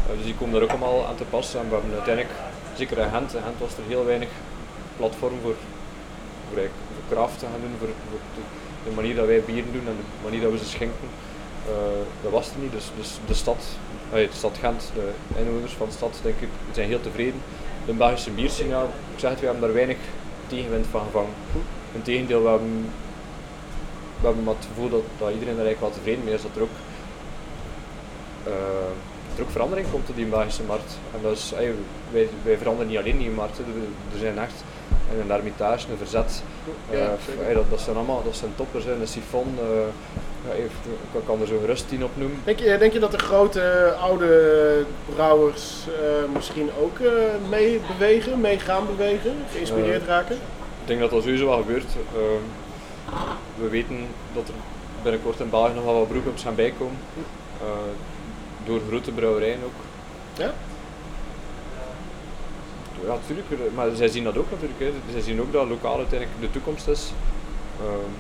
Eh, 0.07 0.17
dus 0.17 0.25
die 0.25 0.35
komen 0.35 0.55
daar 0.55 0.63
ook 0.63 0.71
allemaal 0.77 1.07
aan 1.07 1.17
te 1.17 1.25
passen. 1.25 1.61
En 1.61 1.69
we 1.69 1.75
hebben 1.75 1.93
uiteindelijk, 1.93 2.35
zeker 2.77 2.99
in 2.99 3.11
Gent, 3.11 3.35
in 3.35 3.43
Gent 3.43 3.59
was 3.59 3.77
er 3.77 3.87
heel 3.89 4.05
weinig 4.05 4.29
platform 4.97 5.37
voor, 5.43 5.57
voor, 6.49 6.63
voor 7.09 7.29
te 7.39 7.47
gaan 7.51 7.63
doen, 7.65 7.75
voor, 7.79 7.89
voor 8.11 8.21
de, 8.37 8.43
de 8.89 8.95
manier 8.95 9.15
dat 9.17 9.27
wij 9.27 9.43
bieren 9.51 9.73
doen 9.73 9.87
en 9.87 9.97
de 10.01 10.25
manier 10.27 10.41
dat 10.41 10.53
we 10.53 10.59
ze 10.59 10.65
schenken. 10.77 11.09
Eh, 11.69 11.73
dat 12.23 12.33
was 12.33 12.47
er 12.49 12.59
niet, 12.61 12.73
dus, 12.73 12.85
dus 12.97 13.19
de 13.27 13.35
stad, 13.35 13.63
de 14.11 14.29
stad 14.33 14.57
Gent, 14.61 14.91
de 14.95 15.41
inwoners 15.41 15.73
van 15.73 15.87
de 15.87 15.93
stad, 15.93 16.19
denk 16.23 16.35
ik, 16.41 16.49
zijn 16.73 16.89
heel 16.89 17.01
tevreden. 17.01 17.41
De 17.87 17.93
Belgische 17.93 18.31
bierscene, 18.31 18.69
ja, 18.69 18.83
ik 18.83 19.19
zeg 19.19 19.31
het, 19.31 19.41
we 19.41 19.45
hebben 19.47 19.65
daar 19.65 19.73
weinig 19.75 19.97
tegenwind 20.47 20.87
van 20.91 21.03
gevangen. 21.05 21.31
Integendeel, 21.95 22.43
we 22.43 22.49
hebben, 22.49 22.91
we 24.21 24.27
hebben 24.27 24.47
het 24.47 24.67
gevoel 24.75 24.89
dat, 24.91 25.03
dat 25.19 25.33
iedereen 25.33 25.59
er 25.59 25.65
eigenlijk 25.65 25.81
wel 25.81 25.91
tevreden 25.91 26.25
mee 26.25 26.35
is, 26.35 26.43
dat 26.43 26.51
er 26.57 26.63
ook, 26.63 26.77
eh, 28.45 28.53
dat 29.29 29.39
er 29.39 29.43
ook 29.43 29.51
verandering 29.51 29.91
komt 29.91 30.09
op 30.09 30.17
die 30.17 30.27
Belgische 30.27 30.63
markt. 30.63 30.99
En 31.15 31.19
dat 31.23 31.33
is, 31.33 31.53
wij, 32.13 32.29
wij 32.43 32.57
veranderen 32.59 32.89
niet 32.89 32.99
alleen 32.99 33.19
die 33.19 33.31
markt. 33.31 33.59
Er- 33.59 33.65
er 34.13 34.19
zijn 34.19 34.39
echt 34.39 34.65
en 35.13 35.21
een 35.21 35.31
Hermitage, 35.31 35.91
een 35.91 35.97
Verzet, 35.97 36.43
Ja, 36.91 37.17
eh, 37.49 37.55
dat, 37.55 37.71
dat 37.71 37.81
zijn 37.81 37.97
allemaal 37.97 38.23
dat 38.25 38.37
zijn 38.37 38.53
toppers, 38.57 38.85
een 38.85 39.07
Sifon, 39.09 39.59
eh, 39.59 39.65
ja, 40.49 40.53
even- 40.53 40.71
ik 41.13 41.21
kan 41.27 41.41
er 41.41 41.47
zo 41.47 41.59
gerust 41.61 41.89
tien 41.89 42.05
opnoemen. 42.05 42.39
Denk 42.45 42.59
je, 42.59 42.79
denk 42.79 42.93
je 42.93 42.99
dat 42.99 43.11
de 43.11 43.19
grote 43.19 43.95
oude 44.01 44.85
brouwers 45.15 45.87
eh, 45.87 46.33
misschien 46.33 46.71
ook 46.81 46.99
eh, 46.99 47.13
mee 47.49 47.81
bewegen, 47.99 48.41
mee 48.41 48.59
gaan 48.59 48.87
bewegen, 48.87 49.35
geïnspireerd 49.53 50.03
Eh, 50.03 50.09
raken? 50.09 50.37
Ik 50.81 50.87
denk 50.91 51.01
dat 51.01 51.11
dat 51.11 51.23
sowieso 51.23 51.47
wel 51.47 51.57
gebeurt. 51.59 51.85
Ehm, 52.15 52.43
we 53.63 53.69
weten 53.69 54.07
dat 54.35 54.49
er 54.49 54.55
binnenkort 55.03 55.41
in 55.41 55.51
België 55.51 55.75
nog 55.75 55.85
wel 55.85 55.99
wat 55.99 56.09
brewpubs 56.09 56.43
gaan 56.43 56.55
bijkomen. 56.55 56.97
Eh, 57.61 57.67
door 58.67 58.81
grote 58.89 59.11
brouwerijen 59.11 59.59
ook. 59.65 59.73
Ja? 60.39 60.53
Ja, 63.07 63.13
natuurlijk. 63.15 63.47
eh, 63.51 63.75
Maar 63.75 63.89
zij 63.95 64.09
zien 64.09 64.25
dat 64.25 64.37
ook 64.39 64.51
natuurlijk. 64.51 64.81
Hè. 64.81 64.93
Zij 65.13 65.21
zien 65.21 65.41
ook 65.41 65.53
dat 65.53 65.69
lokaal 65.69 65.97
uiteindelijk 65.97 66.41
de 66.41 66.51
toekomst 66.51 66.89
is. 66.89 67.13
Ehm, 67.81 68.11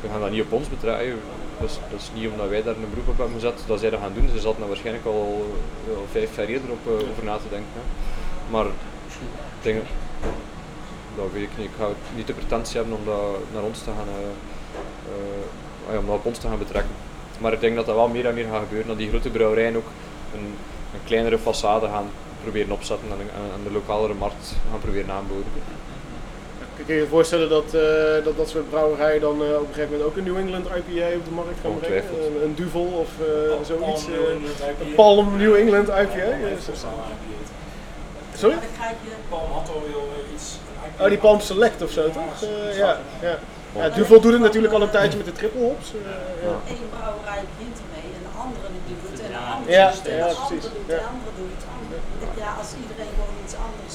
we 0.00 0.08
gaan 0.08 0.20
dat 0.20 0.30
niet 0.30 0.42
op 0.42 0.52
ons 0.52 0.68
betrekken. 0.68 1.20
Dat 1.60 1.70
is, 2.00 2.10
niet 2.14 2.28
omdat 2.30 2.48
wij 2.48 2.62
daar 2.62 2.76
een 2.76 2.90
beroep 2.90 3.08
op 3.08 3.18
hebben 3.18 3.34
gezet 3.34 3.64
dat 3.66 3.80
zij 3.80 3.90
dat 3.90 4.00
gaan 4.00 4.14
doen. 4.14 4.28
Ze 4.28 4.40
zaten 4.40 4.58
daar 4.58 4.68
waarschijnlijk 4.68 5.06
al, 5.06 5.46
al 5.96 6.06
vijf 6.10 6.36
jaar 6.36 6.46
eerder 6.46 6.70
op, 6.70 6.86
eh, 6.86 7.10
over 7.10 7.24
na 7.24 7.36
te 7.36 7.48
denken. 7.50 7.72
Hè. 7.74 7.82
Maar 8.50 8.66
ik 8.66 9.62
denk, 9.62 9.82
dat 11.16 11.26
weet 11.32 11.42
ik 11.42 11.56
niet. 11.56 11.66
Ik 11.66 11.72
ga 11.78 11.88
niet 12.16 12.26
de 12.26 12.32
pretentie 12.32 12.76
hebben 12.76 12.96
om 12.96 13.04
dat 13.04 13.38
naar 13.52 13.62
ons 13.62 13.78
te 13.78 13.90
gaan, 13.96 14.08
eh, 14.08 14.34
eh, 15.10 15.94
ah 15.94 15.98
om 15.98 16.06
dat 16.06 16.14
op 16.14 16.24
ons 16.24 16.38
te 16.38 16.48
gaan 16.48 16.58
betrekken. 16.58 16.94
Maar 17.38 17.52
ik 17.52 17.60
denk 17.60 17.76
dat 17.76 17.86
dat 17.86 17.94
wel 17.94 18.08
meer 18.08 18.26
en 18.26 18.34
meer 18.34 18.48
gaat 18.50 18.62
gebeuren. 18.62 18.88
Dat 18.88 18.98
die 18.98 19.08
grote 19.08 19.30
brouwerijen 19.30 19.76
ook 19.76 19.90
een, 20.34 20.54
een 20.94 21.04
kleinere 21.04 21.38
façade 21.38 21.88
gaan 21.94 22.08
proberen 22.42 22.72
opzetten 22.72 23.08
en, 23.10 23.18
en, 23.20 23.52
en 23.54 23.62
de 23.64 23.72
lokalere 23.72 24.14
markt 24.14 24.54
gaan 24.70 24.80
proberen 24.80 25.10
aanboden. 25.10 25.52
Kun 26.76 26.94
je 26.94 27.00
je 27.00 27.06
voorstellen 27.06 27.48
dat, 27.48 27.74
eh, 27.74 28.24
dat 28.24 28.36
dat 28.36 28.48
soort 28.48 28.70
brouwerijen 28.70 29.20
dan 29.20 29.42
eh, 29.42 29.54
op 29.54 29.60
een 29.60 29.74
gegeven 29.74 29.90
moment 29.90 30.02
ook 30.08 30.16
een 30.16 30.24
New 30.24 30.36
England 30.36 30.66
IPA 30.66 31.06
op 31.16 31.24
de 31.24 31.30
markt 31.30 31.60
gaan 31.62 31.78
brengen? 31.78 32.04
Een, 32.04 32.42
een 32.44 32.54
Duvel 32.54 32.82
of 33.04 33.08
eh, 33.20 33.66
zoiets? 33.66 34.06
Eh, 34.06 34.86
een 34.88 34.94
Palm 34.94 35.36
New 35.36 35.54
England 35.54 35.88
IPA? 35.88 36.26
Sorry? 38.36 38.56
Palm 39.28 39.50
had 39.52 39.68
alweer 39.74 40.24
iets. 40.34 40.58
Oh, 41.00 41.08
die 41.08 41.18
Palm 41.18 41.40
Select 41.40 41.82
of 41.82 41.90
zo 41.90 42.10
toch? 42.10 42.42
Eh, 42.42 42.78
ja, 42.78 42.98
ja. 43.22 43.38
ja, 43.76 43.88
Duvel 43.88 44.20
doet 44.20 44.32
het 44.32 44.40
natuurlijk 44.40 44.74
al 44.74 44.82
een 44.82 44.90
tijdje 44.90 45.16
met 45.16 45.26
de 45.26 45.32
triple 45.32 45.60
hops. 45.60 45.92
eh, 45.92 46.48
ja. 46.48 46.54
één 46.68 46.88
brouwerij 46.90 47.42
begint 47.56 47.78
en 48.16 48.22
de 48.28 48.32
andere 48.44 48.66
die 48.88 48.96
doet 49.02 49.04
het 49.14 49.20
en 49.26 49.32
de 49.34 49.38
Ja. 49.38 49.44
andere 49.54 49.70
Ja, 49.78 49.84
doet 49.88 49.98
het 50.02 50.08
en 50.12 50.18
de 50.18 50.24
precies. 50.40 50.64
andere 50.68 50.74
doet 50.76 50.88
de 50.94 51.00
andere 51.14 51.32
doet 51.38 51.52
het 51.58 51.64
anders. 51.76 52.02
Ja, 52.42 52.50
als 52.60 52.70
iedereen 52.84 53.12
gewoon 53.16 53.36
iets 53.44 53.56
anders 53.68 53.94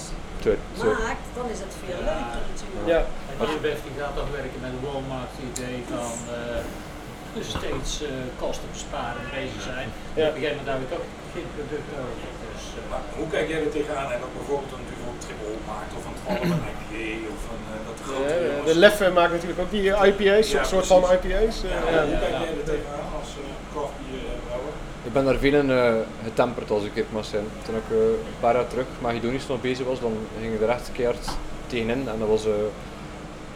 maakt, 1.03 1.25
dan 1.37 1.45
is 1.55 1.59
het 1.65 1.73
veel 1.83 1.99
leuker 2.09 2.41
natuurlijk. 2.51 2.85
Ja. 2.93 3.01
En 3.31 3.35
Nieuwbef 3.49 3.79
die 3.87 3.95
gaat 4.01 4.15
toch 4.19 4.31
werken 4.39 4.59
met 4.65 4.71
een 4.75 4.83
Walmart 4.87 5.33
idee 5.51 5.77
van 5.93 6.13
eh, 6.37 7.43
steeds 7.55 7.91
eh, 8.03 8.09
kosten 8.43 8.67
besparen 8.75 9.19
en 9.25 9.29
bezig 9.39 9.61
zijn. 9.71 9.87
Ja. 10.19 10.25
Op 10.29 10.33
een 10.35 10.41
gegeven 10.41 10.57
moment 10.61 10.73
heb 10.73 10.81
ik 10.87 10.91
ook 10.99 11.07
geen 11.35 11.47
product 11.55 11.87
nodig. 11.97 12.29
Dus, 12.53 12.63
eh, 12.77 12.83
Maar 12.91 13.03
hoe 13.19 13.27
kijk 13.33 13.45
jij 13.51 13.59
er 13.65 13.73
tegenaan 13.79 14.09
en 14.15 14.19
dat 14.25 14.33
bijvoorbeeld 14.39 14.73
een 14.77 14.87
duvel 14.91 15.13
triple 15.23 15.53
maakt 15.71 15.91
of 15.99 16.03
een 16.09 16.17
Palm 16.25 16.49
een 16.55 16.65
IPA 16.73 17.07
of 17.35 17.41
een 17.53 17.63
eh, 17.73 17.79
dat 17.89 17.99
grote 18.07 18.35
de 18.69 18.75
Leffe 18.83 19.07
maakt 19.19 19.33
natuurlijk 19.35 19.61
ook 19.63 19.71
die 19.77 19.85
IPA's, 20.09 20.47
Ja, 20.51 20.59
een 20.59 20.71
soort 20.75 20.87
van. 20.93 21.01
IPA's. 21.15 21.55
eh, 21.63 21.69
Ja, 21.75 21.79
ja. 21.95 22.01
hoe 22.09 22.17
kijk 22.23 22.35
jij 22.45 22.53
er 22.61 22.67
tegenaan 22.73 23.07
als 23.19 23.29
uh, 23.41 23.43
craft 23.71 23.95
beer 24.03 24.23
eh, 24.33 24.37
brouwer? 24.45 24.73
Ik 25.09 25.15
ben 25.15 25.25
daar 25.25 25.37
veel 25.37 25.53
in 25.53 25.71
eh, 25.71 25.93
getemperd 26.23 26.71
als 26.71 26.83
ik 26.83 26.95
het 26.95 27.11
mag 27.11 27.25
zijn. 27.25 27.43
Toen 27.65 27.75
ik 27.75 27.89
eh, 27.91 27.97
een 27.97 28.39
paar 28.39 28.53
jaar 28.53 28.67
terug 28.67 28.85
Macedonisch 29.01 29.47
nog 29.47 29.61
bezig 29.61 29.85
was, 29.85 29.99
dan 29.99 30.13
ging 30.41 30.53
ik 30.53 30.61
er 30.61 30.69
echt 30.69 30.91
keihard 30.91 31.29
tegenin. 31.67 32.07
En 32.07 32.19
dat 32.19 32.27
was, 32.27 32.43
we 32.43 32.69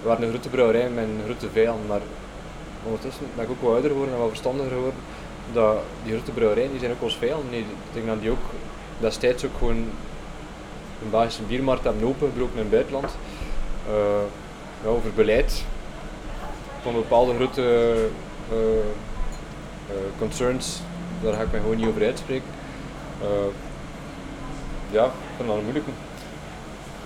waren 0.03 0.23
een 0.23 0.29
grote 0.29 0.49
brouwerij 0.49 0.85
een 0.85 1.21
grote 1.23 1.49
vijand, 1.49 1.87
maar 1.87 1.99
ondertussen 2.85 3.25
ben 3.35 3.43
ik 3.43 3.51
ook 3.51 3.61
wel 3.61 3.71
ouder 3.71 3.89
geworden 3.89 4.13
en 4.13 4.19
wat 4.19 4.29
verstandiger 4.29 4.71
geworden. 4.71 4.99
Dat 5.53 5.77
die 6.03 6.13
grote 6.13 6.31
brouwerijen 6.31 6.71
die 6.71 6.79
zijn 6.79 6.91
ook 6.91 7.01
ons 7.01 7.17
vijand. 7.17 7.49
Nee, 7.49 7.59
ik 7.59 7.93
denk 7.93 8.07
dat 8.07 8.21
die 8.21 8.31
ook 8.31 8.45
destijds 8.99 9.45
ook 9.45 9.57
gewoon 9.57 9.87
een 11.01 11.09
Belgische 11.09 11.43
biermarkt 11.43 11.83
hebben 11.83 12.07
opengebroken 12.07 12.55
in 12.55 12.61
het 12.61 12.69
buitenland. 12.69 13.11
Over 14.85 15.13
beleid 15.15 15.63
van 16.81 16.93
bepaalde 16.93 17.35
grote 17.35 17.95
concerns, 20.17 20.81
daar 21.23 21.33
ga 21.33 21.41
ik 21.41 21.51
mij 21.51 21.59
gewoon 21.59 21.77
niet 21.77 21.87
over 21.87 22.05
uitspreken. 22.05 22.47
Eh, 23.21 23.27
ja, 24.91 25.05
ik 25.05 25.11
vind 25.35 25.47
dat 25.47 25.57
een 25.57 25.63
moeilijke. 25.63 25.89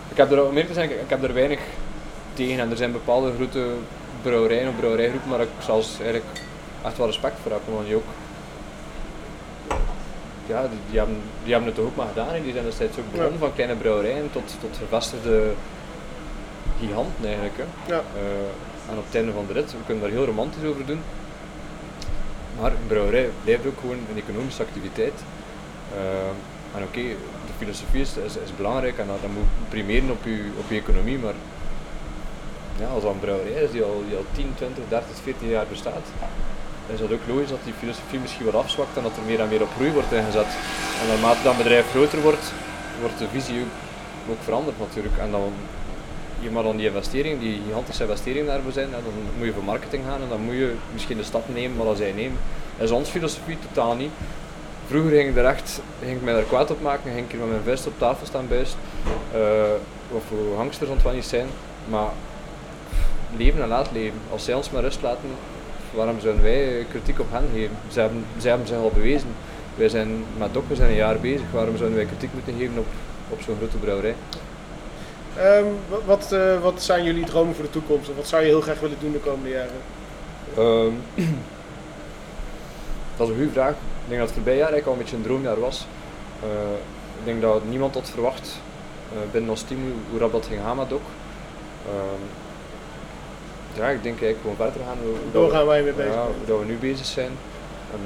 Ik 0.10 0.17
heb 0.17 0.32
er, 0.32 0.43
om 0.43 0.49
eerlijk 0.49 0.67
te 0.67 0.73
zijn, 0.73 0.89
ik 0.89 1.10
heb 1.10 1.23
er 1.23 1.34
weinig 1.34 1.60
tegen 2.34 2.60
en 2.60 2.69
er 2.71 2.77
zijn 2.77 2.91
bepaalde 2.91 3.34
grote 3.36 3.67
brouwerijen 4.21 4.69
of 4.69 4.75
brouwerijgroepen 4.75 5.30
waar 5.30 5.41
ik 5.41 5.49
zelfs 5.60 5.99
eigenlijk 5.99 6.25
echt 6.84 6.97
wel 6.97 7.08
respect 7.08 7.36
voor 7.43 7.51
heb, 7.51 7.62
omdat 7.67 7.86
die 7.86 7.95
ook 7.95 8.03
ja, 10.47 10.62
die, 10.62 10.80
die 10.89 10.97
hebben, 10.97 11.17
die 11.43 11.53
hebben 11.53 11.71
het 11.71 11.80
ook 11.80 11.95
maar 11.95 12.08
gedaan. 12.08 12.34
hè. 12.34 12.43
Die 12.43 12.53
zijn 12.53 12.63
destijds 12.65 12.97
ook 12.97 13.12
begonnen 13.12 13.39
van 13.39 13.53
kleine 13.53 13.75
brouwerijen 13.75 14.32
tot, 14.32 14.56
tot 14.60 14.77
gevestigde 14.77 15.51
giganten 16.80 17.25
eigenlijk. 17.25 17.58
Hè. 17.58 17.93
Ja. 17.93 18.01
Eh, 18.15 18.91
en 18.91 18.97
op 18.97 19.06
het 19.06 19.15
einde 19.15 19.32
van 19.32 19.45
de 19.47 19.53
rit, 19.53 19.71
we 19.71 19.77
kunnen 19.86 20.03
daar 20.03 20.12
heel 20.12 20.25
romantisch 20.25 20.63
over 20.63 20.86
doen. 20.86 21.01
Maar 22.60 22.72
een 22.72 22.88
brouwerij 22.88 23.30
blijft 23.43 23.65
ook 23.65 23.80
gewoon 23.80 24.00
een 24.10 24.22
economische 24.24 24.63
activiteit. 24.63 25.17
Eh, 25.93 26.78
en 26.78 26.84
oké, 26.84 27.02
de 27.50 27.56
filosofie 27.58 28.02
is, 28.02 28.17
is, 28.17 28.56
belangrijk 28.58 28.98
en 28.98 29.08
dat, 29.08 29.32
moet 29.34 29.70
primeren 29.70 30.12
op 30.12 30.24
je, 30.24 30.52
op 30.60 30.72
economie, 30.72 31.20
maar 31.20 31.34
ja, 32.80 32.88
als 32.88 33.04
een 33.04 33.20
brouwerij 33.20 33.63
is 33.63 33.72
die 33.72 33.84
al, 33.84 34.04
die 34.08 34.17
al 34.17 34.26
10, 34.32 34.54
20, 34.56 34.84
30, 34.89 35.10
14 35.24 35.48
jaar 35.48 35.65
bestaat, 35.70 36.06
dan 36.86 36.96
is 36.96 37.00
dat 37.00 37.12
ook 37.12 37.28
logisch 37.28 37.50
dat 37.50 37.63
die 37.63 37.80
filosofie 37.80 38.20
misschien 38.20 38.46
wat 38.46 38.62
afzwakt 38.63 38.98
en 38.98 39.04
dat 39.04 39.17
er 39.17 39.24
meer 39.30 39.39
en 39.39 39.50
meer 39.50 39.62
op 39.62 39.74
groei 39.76 39.91
wordt 39.91 40.12
ingezet. 40.12 40.52
En 41.02 41.08
naarmate 41.08 41.43
dat 41.43 41.58
bedrijf 41.58 41.89
groter 41.89 42.22
wordt, 42.22 42.54
wordt 43.00 43.20
de 43.20 43.28
visie 43.32 43.60
ook, 43.62 43.74
ook 44.32 44.43
veranderd 44.43 44.80
natuurlijk. 44.80 45.17
En 45.17 45.32
dan, 45.32 45.54
je 46.39 46.52
maar 46.52 46.63
dan 46.63 46.78
die 46.78 46.88
investeringen, 46.88 47.39
die 47.39 47.62
gigantische 47.67 48.04
investeringen 48.04 48.47
daarvoor 48.47 48.71
zijn, 48.71 48.91
dan 48.91 49.02
moet 49.38 49.45
je 49.45 49.54
voor 49.54 49.63
marketing 49.63 50.04
gaan 50.08 50.21
en 50.21 50.30
dan 50.30 50.41
moet 50.41 50.56
je 50.56 50.73
misschien 50.93 51.17
de 51.17 51.23
stap 51.23 51.43
nemen 51.54 51.86
wat 51.86 51.97
zij 51.97 52.12
nemen. 52.12 52.38
Dat 52.78 52.86
is 52.86 52.95
onze 52.95 53.12
filosofie 53.12 53.58
totaal 53.60 53.95
niet. 53.95 54.12
Vroeger 54.88 55.12
ging 55.12 55.30
ik 55.30 55.36
er 55.36 55.45
echt, 55.45 55.82
ging 56.04 56.17
ik 56.17 56.23
mij 56.23 56.34
daar 56.34 56.43
kwaad 56.43 56.71
op 56.71 56.82
maken, 56.82 57.12
ging 57.13 57.32
ik 57.32 57.39
met 57.39 57.50
mijn 57.50 57.62
vuist 57.63 57.88
op 57.88 57.93
tafel 57.97 58.26
staan 58.26 58.47
buist. 58.47 58.76
Eh, 59.34 59.39
of 60.12 60.23
hoe 60.30 60.56
hangsters 60.56 60.89
niet 61.13 61.26
zijn. 61.26 61.47
Maar 61.89 62.10
leven 63.38 63.62
en 63.62 63.67
laat 63.67 63.89
leven. 63.91 64.19
Als 64.32 64.43
zij 64.43 64.54
ons 64.54 64.71
maar 64.71 64.82
rust 64.82 65.02
laten, 65.02 65.30
waarom 65.93 66.19
zouden 66.19 66.43
wij 66.43 66.86
kritiek 66.89 67.19
op 67.19 67.32
hen 67.32 67.50
geven? 67.54 67.78
Zij 67.88 68.04
hebben, 68.04 68.26
zij 68.38 68.50
hebben 68.50 68.67
zich 68.67 68.78
al 68.78 68.91
bewezen. 68.93 69.30
Wij 69.76 69.89
zijn 69.89 70.23
met 70.38 70.54
Dok, 70.54 70.63
we 70.67 70.76
zijn 70.76 70.89
een 70.89 70.95
jaar 70.95 71.19
bezig. 71.19 71.52
Waarom 71.52 71.78
zouden 71.78 71.97
wij 71.97 72.08
kritiek 72.08 72.34
moeten 72.34 72.56
geven 72.58 72.78
op, 72.78 72.88
op 73.30 73.41
zo'n 73.41 73.56
grote 73.58 73.78
brouwerij? 73.78 74.15
Ehm, 75.38 75.65
wa- 75.89 75.97
wat, 76.06 76.32
eh, 76.32 76.62
wat 76.62 76.82
zijn 76.82 77.04
jullie 77.04 77.26
dromen 77.26 77.56
voor 77.56 77.63
de 77.63 77.69
toekomst? 77.69 78.10
Of 78.10 78.15
wat 78.15 78.28
zou 78.28 78.41
je 78.41 78.47
heel 78.47 78.62
graag 78.62 78.80
willen 78.80 78.97
doen 79.00 79.12
de 79.12 79.19
komende 79.19 79.50
jaren? 79.50 79.82
Ehm, 80.58 80.91
dat 83.17 83.28
is 83.28 83.34
een 83.34 83.39
goede 83.39 83.52
vraag. 83.52 83.71
Ik 83.71 84.08
denk 84.08 84.19
dat 84.19 84.28
het 84.30 84.38
voorbije 84.38 84.58
jaar 84.58 84.71
eigenlijk 84.71 84.88
al 84.88 84.93
een 84.93 85.00
beetje 85.00 85.15
een 85.15 85.23
droomjaar 85.23 85.60
was. 85.60 85.86
Eh, 86.43 86.50
ik 87.19 87.26
denk 87.26 87.41
dat 87.41 87.62
niemand 87.69 87.93
had 87.93 88.10
verwacht 88.10 88.60
eh, 89.13 89.17
binnen 89.32 89.50
ons 89.50 89.62
team 89.62 89.80
hoe, 90.12 90.19
rap 90.19 90.32
dat 90.32 90.45
ging 90.45 90.62
gaan 90.62 90.76
met. 90.78 90.88
Ehm, 90.91 92.21
ja, 93.73 93.88
ik 93.88 94.04
denk 94.04 94.21
eigenlijk 94.21 94.39
gewoon 94.41 94.56
verder 94.56 94.82
gaan. 94.88 94.97
hoe- 95.04 95.10
hoe 95.23 95.32
Doorgaan 95.32 95.65
waar 95.65 95.78
je 95.78 95.84
mee 95.84 95.93
bezig 95.93 96.13
ja, 96.13 96.21
hoe 96.26 96.45
dat 96.45 96.60
we 96.60 96.65
nu 96.65 96.76
bezig 96.78 97.06
zijn. 97.06 97.32
En 97.93 98.00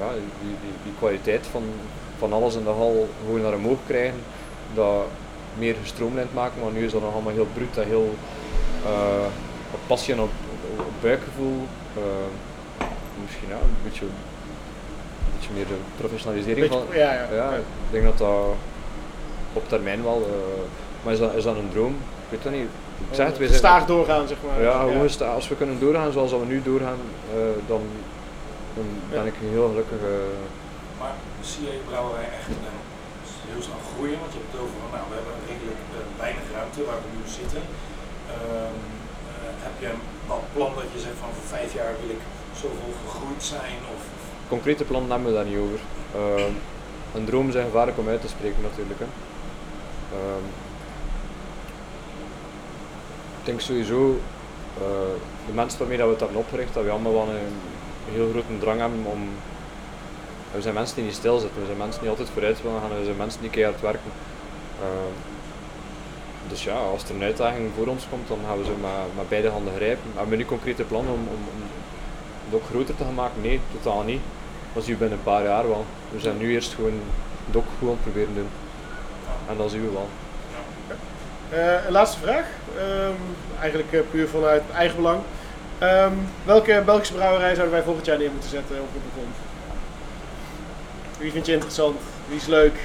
ja, 0.00 0.08
die, 0.12 0.22
die, 0.62 0.72
die 0.82 0.92
kwaliteit 0.98 1.46
van, 1.50 1.62
van 2.18 2.32
alles 2.32 2.54
in 2.54 2.64
de 2.64 2.70
hal 2.70 3.08
gewoon 3.24 3.40
naar 3.42 3.54
omhoog 3.54 3.78
krijgen. 3.86 4.20
Dat 4.74 5.04
meer 5.58 5.74
gestroomlijnd 5.82 6.34
maken, 6.34 6.60
want 6.62 6.74
nu 6.74 6.84
is 6.84 6.92
dat 6.92 7.00
nog 7.02 7.12
allemaal 7.12 7.32
heel 7.32 7.46
bruut 7.54 7.76
en 7.78 7.86
heel 7.86 8.14
eh, 8.84 9.26
op 9.72 9.80
passie 9.86 10.14
en 10.14 10.20
op, 10.20 10.30
op, 10.72 10.78
op 10.86 10.92
buikgevoel. 11.00 11.66
Eh, 11.96 12.02
misschien 13.24 13.48
ja, 13.48 13.54
een 13.54 13.82
beetje, 13.84 14.04
een 14.04 15.32
beetje 15.36 15.50
meer 15.54 15.66
de 15.66 15.78
professionalisering 15.96 16.68
Beetje- 16.68 16.84
van. 16.88 16.96
ja, 16.98 17.12
ja. 17.12 17.26
ja, 17.34 17.54
ik 17.54 17.62
denk 17.90 18.04
dat 18.04 18.18
dat 18.18 18.44
op 19.52 19.68
termijn 19.68 20.02
wel. 20.02 20.22
eh, 20.26 20.62
maar 21.04 21.12
is 21.12 21.18
dat, 21.18 21.34
is 21.34 21.44
dat 21.44 21.56
een 21.56 21.70
droom? 21.72 21.92
Ik 21.94 22.28
weet 22.30 22.44
het 22.44 22.52
niet. 22.52 22.68
Ik 23.10 23.14
zeg 23.14 23.38
het, 23.38 23.54
Staag 23.54 23.86
doorgaan, 23.86 24.28
zeg 24.28 24.36
maar. 24.46 24.62
ja, 24.62 24.84
gesta- 25.02 25.32
als 25.32 25.48
we 25.48 25.56
kunnen 25.56 25.80
doorgaan 25.80 26.12
zoals 26.12 26.30
we 26.30 26.38
nu 26.46 26.62
doorgaan, 26.62 26.98
eh, 27.34 27.38
dan, 27.66 27.80
dan 28.74 28.84
ben 29.10 29.26
ik 29.26 29.34
een 29.42 29.48
heel 29.50 29.68
gelukkige. 29.68 30.12
Maar 30.98 31.12
zie 31.40 31.62
je 31.64 31.78
brouwerij 31.88 32.24
echt 32.24 32.48
heel 33.52 33.64
snel 33.68 33.82
groeien? 33.90 34.18
Want 34.22 34.32
je 34.34 34.38
hebt 34.40 34.52
het 34.52 34.62
over, 34.64 34.76
nou, 34.94 35.06
we 35.10 35.16
hebben 35.18 35.36
redelijk 35.52 35.82
eh, 35.96 36.00
weinig 36.24 36.46
ruimte 36.56 36.80
waar 36.88 37.00
we 37.04 37.10
nu 37.18 37.24
zitten. 37.40 37.62
Ehm, 38.36 38.78
eh, 39.32 39.52
heb 39.66 39.74
je 39.82 39.88
een 39.94 40.48
plan 40.56 40.72
dat 40.80 40.88
je 40.94 41.00
zegt 41.06 41.18
van 41.22 41.30
voor 41.36 41.48
vijf 41.56 41.70
jaar 41.78 41.92
wil 42.02 42.12
ik 42.16 42.22
zoveel 42.62 42.94
gegroeid 43.02 43.42
zijn? 43.54 43.78
Of, 43.94 44.02
Concrete 44.54 44.84
plannen 44.90 45.10
hebben 45.10 45.28
we 45.30 45.38
daar 45.38 45.50
niet 45.50 45.64
over. 45.66 45.80
Ehm, 46.20 46.54
een 47.16 47.26
droom 47.28 47.48
is 47.48 47.54
gevaarlijk 47.54 47.98
om 47.98 48.08
uit 48.08 48.20
te 48.20 48.34
spreken 48.36 48.62
natuurlijk. 48.68 49.00
Hè. 49.04 49.08
Ehm, 50.16 50.46
ik 53.38 53.44
denk 53.48 53.60
sowieso, 53.60 54.00
eh, 54.84 55.14
de 55.46 55.52
mensen 55.60 55.78
waarmee 55.78 55.98
dat 55.98 56.06
we 56.06 56.12
het 56.12 56.22
hebben 56.22 56.40
opgericht, 56.40 56.74
dat 56.74 56.84
we 56.84 56.90
allemaal 56.90 57.12
wel 57.12 57.28
een 57.28 57.56
heel 58.12 58.30
grote 58.30 58.58
drang 58.58 58.80
hebben 58.80 59.04
om... 59.04 59.28
We 60.52 60.62
zijn 60.62 60.74
mensen 60.74 60.96
die 60.96 61.04
niet 61.04 61.14
stilzitten, 61.14 61.60
we 61.60 61.66
zijn 61.66 61.78
mensen 61.78 62.00
die 62.00 62.10
altijd 62.10 62.28
vooruit 62.30 62.62
willen 62.62 62.80
gaan, 62.80 62.98
we 62.98 63.04
zijn 63.04 63.16
mensen 63.16 63.40
die 63.40 63.50
keihard 63.50 63.80
werken. 63.80 64.10
Ehm, 64.80 65.14
dus 66.48 66.64
ja, 66.64 66.74
als 66.74 67.04
er 67.04 67.14
een 67.14 67.22
uitdaging 67.22 67.70
voor 67.76 67.86
ons 67.86 68.04
komt, 68.10 68.28
dan 68.28 68.38
gaan 68.46 68.58
we 68.58 68.64
ze 68.64 68.70
met, 69.16 69.28
beide 69.28 69.48
handen 69.48 69.74
grijpen. 69.74 70.10
Hebben 70.14 70.30
we 70.30 70.36
nu 70.36 70.44
concrete 70.44 70.82
plannen 70.82 71.12
om, 71.12 71.20
om, 71.20 71.42
om 71.54 71.62
het 72.44 72.54
ook 72.54 72.68
groter 72.70 72.96
te 72.96 73.04
maken? 73.04 73.40
Nee, 73.40 73.60
totaal 73.72 74.02
niet. 74.02 74.20
Dat 74.72 74.84
zien 74.84 74.92
we 74.92 74.98
binnen 74.98 75.18
een 75.18 75.24
paar 75.24 75.42
jaar 75.42 75.68
wel. 75.68 75.84
We 76.10 76.20
zijn 76.20 76.38
nu 76.38 76.52
eerst 76.52 76.74
gewoon 76.74 77.00
dok 77.50 77.66
gewoon 77.78 77.98
proberen 78.02 78.34
doen. 78.34 78.48
En 79.48 79.56
dan 79.56 79.70
zien 79.70 79.82
we 79.82 79.90
wel. 79.92 80.08
Eh, 81.50 81.90
laatste 81.90 82.18
vraag. 82.18 82.46
Ehm, 82.78 83.20
eigenlijk 83.60 83.92
eh, 83.92 84.00
puur 84.10 84.28
vanuit 84.28 84.62
eigen 84.74 84.96
belang. 84.96 85.20
Ehm, 85.78 86.12
welke 86.44 86.82
Belgische 86.84 87.14
brouwerij 87.14 87.54
zouden 87.54 87.74
wij 87.74 87.84
volgend 87.84 88.06
jaar 88.06 88.18
neer 88.18 88.30
moeten 88.30 88.50
zetten 88.50 88.80
op 88.80 88.92
de 88.92 88.98
grond? 89.12 89.47
Wie 91.18 91.32
vind 91.32 91.46
je 91.46 91.52
interessant? 91.52 91.96
Wie 92.28 92.36
is 92.36 92.46
leuk? 92.46 92.78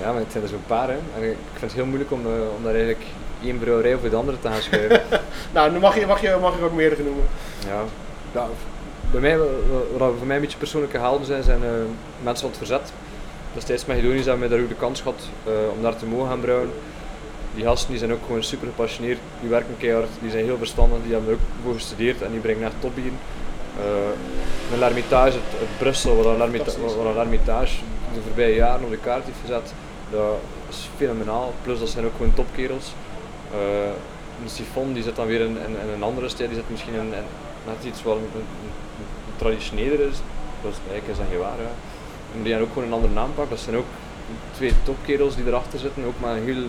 Ja, 0.00 0.12
maar 0.12 0.20
het 0.20 0.32
zijn 0.32 0.42
er 0.42 0.48
zo'n 0.48 0.62
paar 0.66 0.88
hè. 0.88 0.98
En 1.16 1.30
ik 1.30 1.36
vind 1.50 1.60
het 1.60 1.72
heel 1.72 1.86
moeilijk 1.86 2.10
om, 2.10 2.20
eh, 2.26 2.32
om 2.56 2.62
daar 2.62 2.74
eigenlijk 2.74 3.04
één 3.44 3.58
brouwerij 3.58 3.94
over 3.94 4.10
de 4.10 4.16
andere 4.16 4.38
te 4.40 4.48
gaan 4.48 4.62
schuiven. 4.62 5.02
Nou, 5.52 5.70
dan 5.70 5.80
mag 5.80 5.98
je, 5.98 6.06
mag 6.06 6.20
je, 6.20 6.36
mag 6.40 6.58
je 6.58 6.64
ook 6.64 6.72
meerdere 6.72 7.02
noemen. 7.02 7.24
ja. 7.66 7.82
ja, 8.32 8.46
bij 9.10 9.20
mij, 9.20 9.38
wat 9.98 10.12
voor 10.18 10.26
mij 10.26 10.36
een 10.36 10.42
beetje 10.42 10.58
persoonlijke 10.58 10.98
helden 10.98 11.26
zijn, 11.26 11.42
zijn 11.42 11.64
eh, 11.64 11.70
mensen 12.22 12.40
van 12.40 12.48
het 12.48 12.58
verzet. 12.58 12.92
Destijds 13.54 13.86
Macedonisch 13.86 14.24
hebben 14.24 14.48
wij 14.48 14.56
daar 14.56 14.64
ook 14.64 14.72
de 14.72 14.84
kans 14.84 15.00
gehad 15.00 15.28
eh, 15.44 15.52
om 15.76 15.82
daar 15.82 15.96
te 15.96 16.06
mogen 16.06 16.28
gaan 16.28 16.40
brouwen. 16.40 16.70
Die 17.54 17.64
gasten 17.64 17.90
die 17.90 17.98
zijn 17.98 18.12
ook 18.12 18.24
gewoon 18.26 18.42
super 18.42 18.66
gepassioneerd, 18.66 19.18
die 19.40 19.50
werken 19.50 19.74
keihard, 19.78 20.08
die 20.20 20.30
zijn 20.30 20.44
heel 20.44 20.58
verstandig, 20.58 20.98
die 21.02 21.12
hebben 21.12 21.30
er 21.30 21.34
ook 21.34 21.64
voor 21.64 21.74
gestudeerd 21.74 22.22
en 22.22 22.30
die 22.30 22.40
brengen 22.40 22.64
echt 22.64 22.80
topbier. 22.80 23.12
Uh, 23.80 24.72
een 24.72 24.78
L'Hermitage 24.78 25.36
uit, 25.60 25.78
Brussel, 25.78 26.16
wat 26.16 26.26
een 26.26 26.36
L'Hermitage 27.14 27.76
de 28.14 28.20
voorbije 28.20 28.54
jaren 28.54 28.84
op 28.84 28.90
de 28.90 28.96
kaart 28.96 29.24
heeft 29.24 29.36
gezet, 29.40 29.72
dat 30.10 30.36
is 30.68 30.88
fenomenaal. 30.96 31.54
Plus 31.62 31.78
dat 31.78 31.88
zijn 31.88 32.04
ook 32.04 32.16
gewoon 32.16 32.34
topkerels. 32.34 32.92
Uh, 33.54 33.60
een 34.42 34.50
Sifon 34.50 34.92
die 34.92 35.02
zit 35.02 35.16
dan 35.16 35.26
weer 35.26 35.40
in, 35.40 35.58
in, 35.66 35.76
in 35.82 35.88
een 35.94 36.02
andere 36.02 36.28
stijl, 36.28 36.48
die 36.48 36.58
zit 36.58 36.70
misschien 36.70 36.94
in, 36.94 37.00
in 37.00 37.24
net 37.66 37.84
iets 37.84 38.02
wat 38.02 38.18
traditioneler 39.36 40.00
is. 40.00 40.16
Dat 40.62 40.72
is 40.72 40.78
eigenlijk 40.90 41.08
is 41.08 41.16
dat 41.16 41.26
geen 41.30 41.38
waar. 41.38 41.58
Ja. 41.58 41.72
En 42.34 42.42
die 42.42 42.52
hebben 42.52 42.68
ook 42.68 42.74
gewoon 42.74 42.88
een 42.88 42.94
andere 42.94 43.12
naam 43.12 43.34
pakken. 43.34 43.54
Dat 43.54 43.64
zijn 43.64 43.76
ook 43.76 43.90
twee 44.52 44.72
topkerels 44.82 45.36
die 45.36 45.46
erachter 45.46 45.78
zitten, 45.78 46.04
ook 46.04 46.20
met 46.20 46.30
een 46.30 46.44
heel 46.44 46.64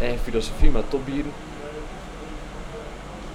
eigen 0.00 0.18
filosofie, 0.18 0.70
met 0.70 0.90
topbieren. 0.90 1.32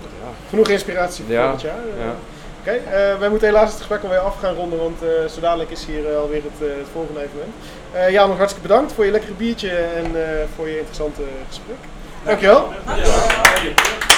Ja, 0.02 0.28
Genoeg 0.50 0.67
inspiratie 0.67 1.24
voor 1.24 1.34
Ja, 1.34 1.41
volgend 1.41 1.62
jaar. 1.62 1.78
Eh, 1.78 2.06
ja. 2.06 2.15
Oké, 2.62 2.71
eh, 2.71 3.19
wij 3.19 3.30
moeten 3.30 3.47
helaas 3.47 3.69
het 3.69 3.78
gesprek 3.78 4.04
alweer 4.04 4.19
af 4.19 4.39
gaan 4.39 4.56
ronden, 4.56 4.80
want 4.80 5.02
eh 5.02 5.30
zo 5.34 5.39
dadelijk 5.39 5.69
is 5.69 5.86
hier 5.86 6.10
eh, 6.10 6.17
alweer 6.17 6.41
het, 6.43 6.69
het 6.78 6.88
volgende 6.91 7.19
evenement. 7.19 7.54
Jan, 8.12 8.28
nog 8.28 8.38
hartstikke 8.38 8.67
bedankt 8.67 8.93
voor 8.93 9.06
je 9.06 9.12
lekkere 9.12 9.34
biertje 9.34 9.69
en 9.71 10.06
voor 10.56 10.67
je 10.67 10.78
interessante 10.78 11.21
gesprek. 11.47 11.78
Dankjewel. 12.24 12.69
Ja. 12.86 14.11